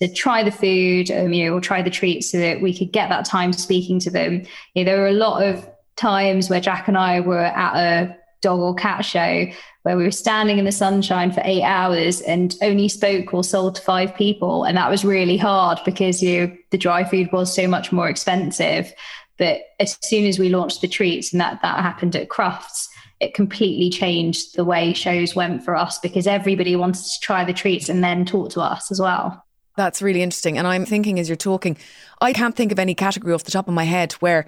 to 0.00 0.12
try 0.12 0.42
the 0.42 0.50
food, 0.50 1.10
um, 1.10 1.32
you 1.32 1.46
know, 1.46 1.56
or 1.56 1.60
try 1.60 1.82
the 1.82 1.90
treats 1.90 2.30
so 2.30 2.38
that 2.38 2.60
we 2.60 2.76
could 2.76 2.92
get 2.92 3.08
that 3.08 3.24
time 3.24 3.52
speaking 3.52 3.98
to 4.00 4.10
them. 4.10 4.42
You 4.74 4.84
know, 4.84 4.90
there 4.90 5.00
were 5.00 5.08
a 5.08 5.12
lot 5.12 5.42
of 5.42 5.68
times 5.96 6.50
where 6.50 6.60
Jack 6.60 6.88
and 6.88 6.98
I 6.98 7.20
were 7.20 7.38
at 7.38 7.76
a 7.76 8.16
dog 8.40 8.60
or 8.60 8.74
cat 8.74 9.04
show 9.04 9.46
where 9.82 9.96
we 9.96 10.04
were 10.04 10.10
standing 10.10 10.58
in 10.58 10.64
the 10.64 10.72
sunshine 10.72 11.32
for 11.32 11.40
eight 11.44 11.62
hours 11.62 12.20
and 12.20 12.54
only 12.62 12.88
spoke 12.88 13.32
or 13.34 13.42
sold 13.42 13.76
to 13.76 13.82
five 13.82 14.14
people. 14.14 14.64
And 14.64 14.76
that 14.76 14.90
was 14.90 15.04
really 15.04 15.36
hard 15.36 15.78
because 15.84 16.22
you 16.22 16.46
know, 16.46 16.56
the 16.70 16.78
dry 16.78 17.04
food 17.04 17.30
was 17.32 17.54
so 17.54 17.66
much 17.66 17.92
more 17.92 18.08
expensive. 18.08 18.92
But 19.38 19.60
as 19.80 19.98
soon 20.02 20.26
as 20.26 20.38
we 20.38 20.50
launched 20.50 20.82
the 20.82 20.88
treats 20.88 21.32
and 21.32 21.40
that 21.40 21.60
that 21.62 21.80
happened 21.80 22.14
at 22.14 22.28
Crufts, 22.28 22.88
it 23.20 23.34
completely 23.34 23.88
changed 23.88 24.56
the 24.56 24.64
way 24.64 24.92
shows 24.92 25.34
went 25.34 25.64
for 25.64 25.76
us 25.76 25.98
because 26.00 26.26
everybody 26.26 26.76
wanted 26.76 27.04
to 27.04 27.20
try 27.20 27.44
the 27.44 27.52
treats 27.52 27.88
and 27.88 28.02
then 28.02 28.24
talk 28.24 28.50
to 28.50 28.60
us 28.60 28.90
as 28.90 29.00
well. 29.00 29.44
That's 29.76 30.02
really 30.02 30.22
interesting. 30.22 30.58
And 30.58 30.66
I'm 30.66 30.84
thinking 30.84 31.18
as 31.18 31.28
you're 31.28 31.36
talking, 31.36 31.76
I 32.20 32.32
can't 32.32 32.54
think 32.54 32.72
of 32.72 32.78
any 32.78 32.94
category 32.94 33.32
off 33.32 33.44
the 33.44 33.50
top 33.50 33.68
of 33.68 33.74
my 33.74 33.84
head 33.84 34.12
where 34.14 34.46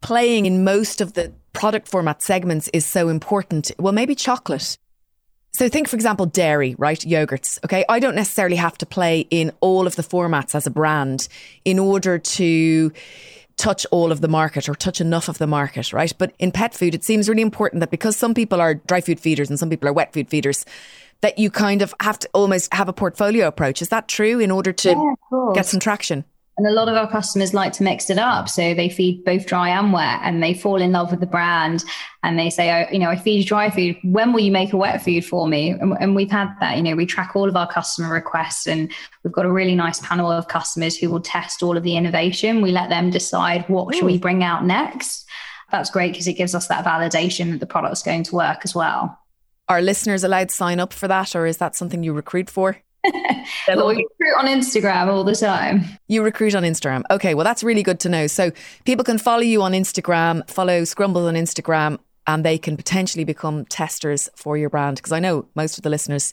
playing 0.00 0.46
in 0.46 0.64
most 0.64 1.00
of 1.00 1.14
the 1.14 1.32
product 1.52 1.88
format 1.88 2.22
segments 2.22 2.68
is 2.72 2.86
so 2.86 3.08
important. 3.08 3.70
Well, 3.78 3.92
maybe 3.92 4.14
chocolate. 4.14 4.78
So 5.52 5.68
think, 5.68 5.88
for 5.88 5.96
example, 5.96 6.26
dairy, 6.26 6.76
right? 6.78 7.00
Yogurts. 7.00 7.58
Okay. 7.64 7.84
I 7.88 7.98
don't 7.98 8.14
necessarily 8.14 8.56
have 8.56 8.78
to 8.78 8.86
play 8.86 9.26
in 9.30 9.50
all 9.60 9.86
of 9.86 9.96
the 9.96 10.02
formats 10.02 10.54
as 10.54 10.66
a 10.66 10.70
brand 10.70 11.28
in 11.64 11.78
order 11.78 12.18
to 12.18 12.92
touch 13.56 13.84
all 13.90 14.12
of 14.12 14.20
the 14.20 14.28
market 14.28 14.68
or 14.68 14.74
touch 14.74 15.00
enough 15.00 15.28
of 15.28 15.38
the 15.38 15.46
market, 15.46 15.92
right? 15.92 16.12
But 16.16 16.32
in 16.38 16.52
pet 16.52 16.74
food, 16.74 16.94
it 16.94 17.02
seems 17.02 17.28
really 17.28 17.42
important 17.42 17.80
that 17.80 17.90
because 17.90 18.16
some 18.16 18.34
people 18.34 18.60
are 18.60 18.74
dry 18.74 19.00
food 19.00 19.18
feeders 19.18 19.50
and 19.50 19.58
some 19.58 19.68
people 19.68 19.88
are 19.88 19.92
wet 19.92 20.12
food 20.12 20.28
feeders, 20.28 20.64
that 21.20 21.38
you 21.38 21.50
kind 21.50 21.82
of 21.82 21.94
have 22.00 22.18
to 22.20 22.28
almost 22.32 22.72
have 22.72 22.88
a 22.88 22.92
portfolio 22.92 23.46
approach. 23.46 23.82
Is 23.82 23.88
that 23.88 24.08
true 24.08 24.38
in 24.38 24.50
order 24.50 24.72
to 24.72 24.90
yeah, 24.90 25.52
get 25.54 25.66
some 25.66 25.80
traction? 25.80 26.24
And 26.58 26.66
a 26.66 26.72
lot 26.72 26.88
of 26.88 26.96
our 26.96 27.08
customers 27.08 27.54
like 27.54 27.72
to 27.74 27.84
mix 27.84 28.10
it 28.10 28.18
up. 28.18 28.48
So 28.48 28.74
they 28.74 28.88
feed 28.88 29.24
both 29.24 29.46
dry 29.46 29.68
and 29.68 29.92
wet 29.92 30.18
and 30.24 30.42
they 30.42 30.54
fall 30.54 30.82
in 30.82 30.90
love 30.90 31.12
with 31.12 31.20
the 31.20 31.26
brand 31.26 31.84
and 32.24 32.36
they 32.36 32.50
say, 32.50 32.72
oh, 32.72 32.92
you 32.92 32.98
know, 32.98 33.10
I 33.10 33.16
feed 33.16 33.46
dry 33.46 33.70
food. 33.70 33.96
When 34.02 34.32
will 34.32 34.40
you 34.40 34.50
make 34.50 34.72
a 34.72 34.76
wet 34.76 35.00
food 35.04 35.24
for 35.24 35.46
me? 35.46 35.70
And, 35.70 35.96
and, 36.00 36.16
we've 36.16 36.30
had 36.30 36.52
that, 36.58 36.76
you 36.76 36.82
know, 36.82 36.96
we 36.96 37.06
track 37.06 37.36
all 37.36 37.48
of 37.48 37.54
our 37.54 37.70
customer 37.70 38.12
requests 38.12 38.66
and 38.66 38.92
we've 39.22 39.32
got 39.32 39.46
a 39.46 39.52
really 39.52 39.76
nice 39.76 40.00
panel 40.00 40.32
of 40.32 40.48
customers 40.48 40.96
who 40.96 41.10
will 41.10 41.20
test 41.20 41.62
all 41.62 41.76
of 41.76 41.84
the 41.84 41.96
innovation. 41.96 42.60
We 42.60 42.72
let 42.72 42.88
them 42.88 43.10
decide 43.10 43.68
what 43.68 43.94
Ooh. 43.94 43.96
should 43.96 44.06
we 44.06 44.18
bring 44.18 44.42
out 44.42 44.64
next. 44.64 45.28
That's 45.70 45.90
great 45.90 46.12
because 46.12 46.26
it 46.26 46.32
gives 46.32 46.56
us 46.56 46.66
that 46.66 46.84
validation 46.84 47.52
that 47.52 47.60
the 47.60 47.66
product's 47.66 48.02
going 48.02 48.24
to 48.24 48.34
work 48.34 48.62
as 48.64 48.74
well. 48.74 49.16
Are 49.68 49.82
listeners 49.82 50.24
allowed 50.24 50.48
to 50.48 50.54
sign 50.54 50.80
up 50.80 50.92
for 50.92 51.08
that 51.08 51.36
or 51.36 51.46
is 51.46 51.58
that 51.58 51.76
something 51.76 52.02
you 52.02 52.14
recruit 52.14 52.48
for? 52.48 52.78
well, 53.68 53.88
we 53.88 54.06
recruit 54.18 54.38
on 54.38 54.46
Instagram 54.46 55.08
all 55.08 55.24
the 55.24 55.34
time. 55.34 55.84
You 56.08 56.22
recruit 56.22 56.54
on 56.54 56.62
Instagram. 56.62 57.02
Okay, 57.10 57.34
well, 57.34 57.44
that's 57.44 57.62
really 57.62 57.82
good 57.82 58.00
to 58.00 58.08
know. 58.08 58.26
So 58.26 58.50
people 58.84 59.04
can 59.04 59.18
follow 59.18 59.42
you 59.42 59.62
on 59.62 59.72
Instagram, 59.72 60.48
follow 60.48 60.82
Scrumbles 60.82 61.28
on 61.28 61.34
Instagram, 61.34 61.98
and 62.26 62.44
they 62.44 62.58
can 62.58 62.76
potentially 62.76 63.24
become 63.24 63.64
testers 63.66 64.28
for 64.34 64.56
your 64.56 64.70
brand. 64.70 64.96
Because 64.96 65.12
I 65.12 65.20
know 65.20 65.46
most 65.54 65.78
of 65.78 65.84
the 65.84 65.90
listeners 65.90 66.32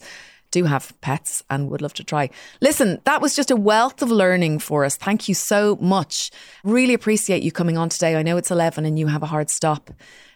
do 0.52 0.64
have 0.64 0.94
pets 1.02 1.44
and 1.50 1.70
would 1.70 1.82
love 1.82 1.94
to 1.96 2.04
try. 2.04 2.30
Listen, 2.62 3.02
that 3.04 3.22
was 3.22 3.36
just 3.36 3.52
a 3.52 3.56
wealth 3.56 4.02
of 4.02 4.10
learning 4.10 4.60
for 4.60 4.86
us. 4.86 4.96
Thank 4.96 5.28
you 5.28 5.36
so 5.36 5.78
much. 5.82 6.32
Really 6.64 6.94
appreciate 6.94 7.44
you 7.44 7.52
coming 7.52 7.78
on 7.78 7.90
today. 7.90 8.16
I 8.16 8.24
know 8.24 8.38
it's 8.38 8.52
11 8.52 8.86
and 8.86 8.98
you 8.98 9.08
have 9.08 9.24
a 9.24 9.28
hard 9.28 9.50
stop 9.50 9.92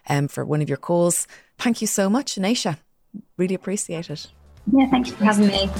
um, 0.08 0.28
for 0.28 0.44
one 0.44 0.60
of 0.60 0.68
your 0.68 0.78
calls. 0.78 1.26
Thank 1.58 1.80
you 1.80 1.86
so 1.86 2.10
much, 2.10 2.34
Anisha. 2.34 2.76
Really 3.36 3.54
appreciate 3.54 4.10
it. 4.10 4.26
Yeah, 4.72 4.88
thank 4.90 5.08
you 5.08 5.14
for 5.14 5.24
having 5.24 5.48
me. 5.48 5.70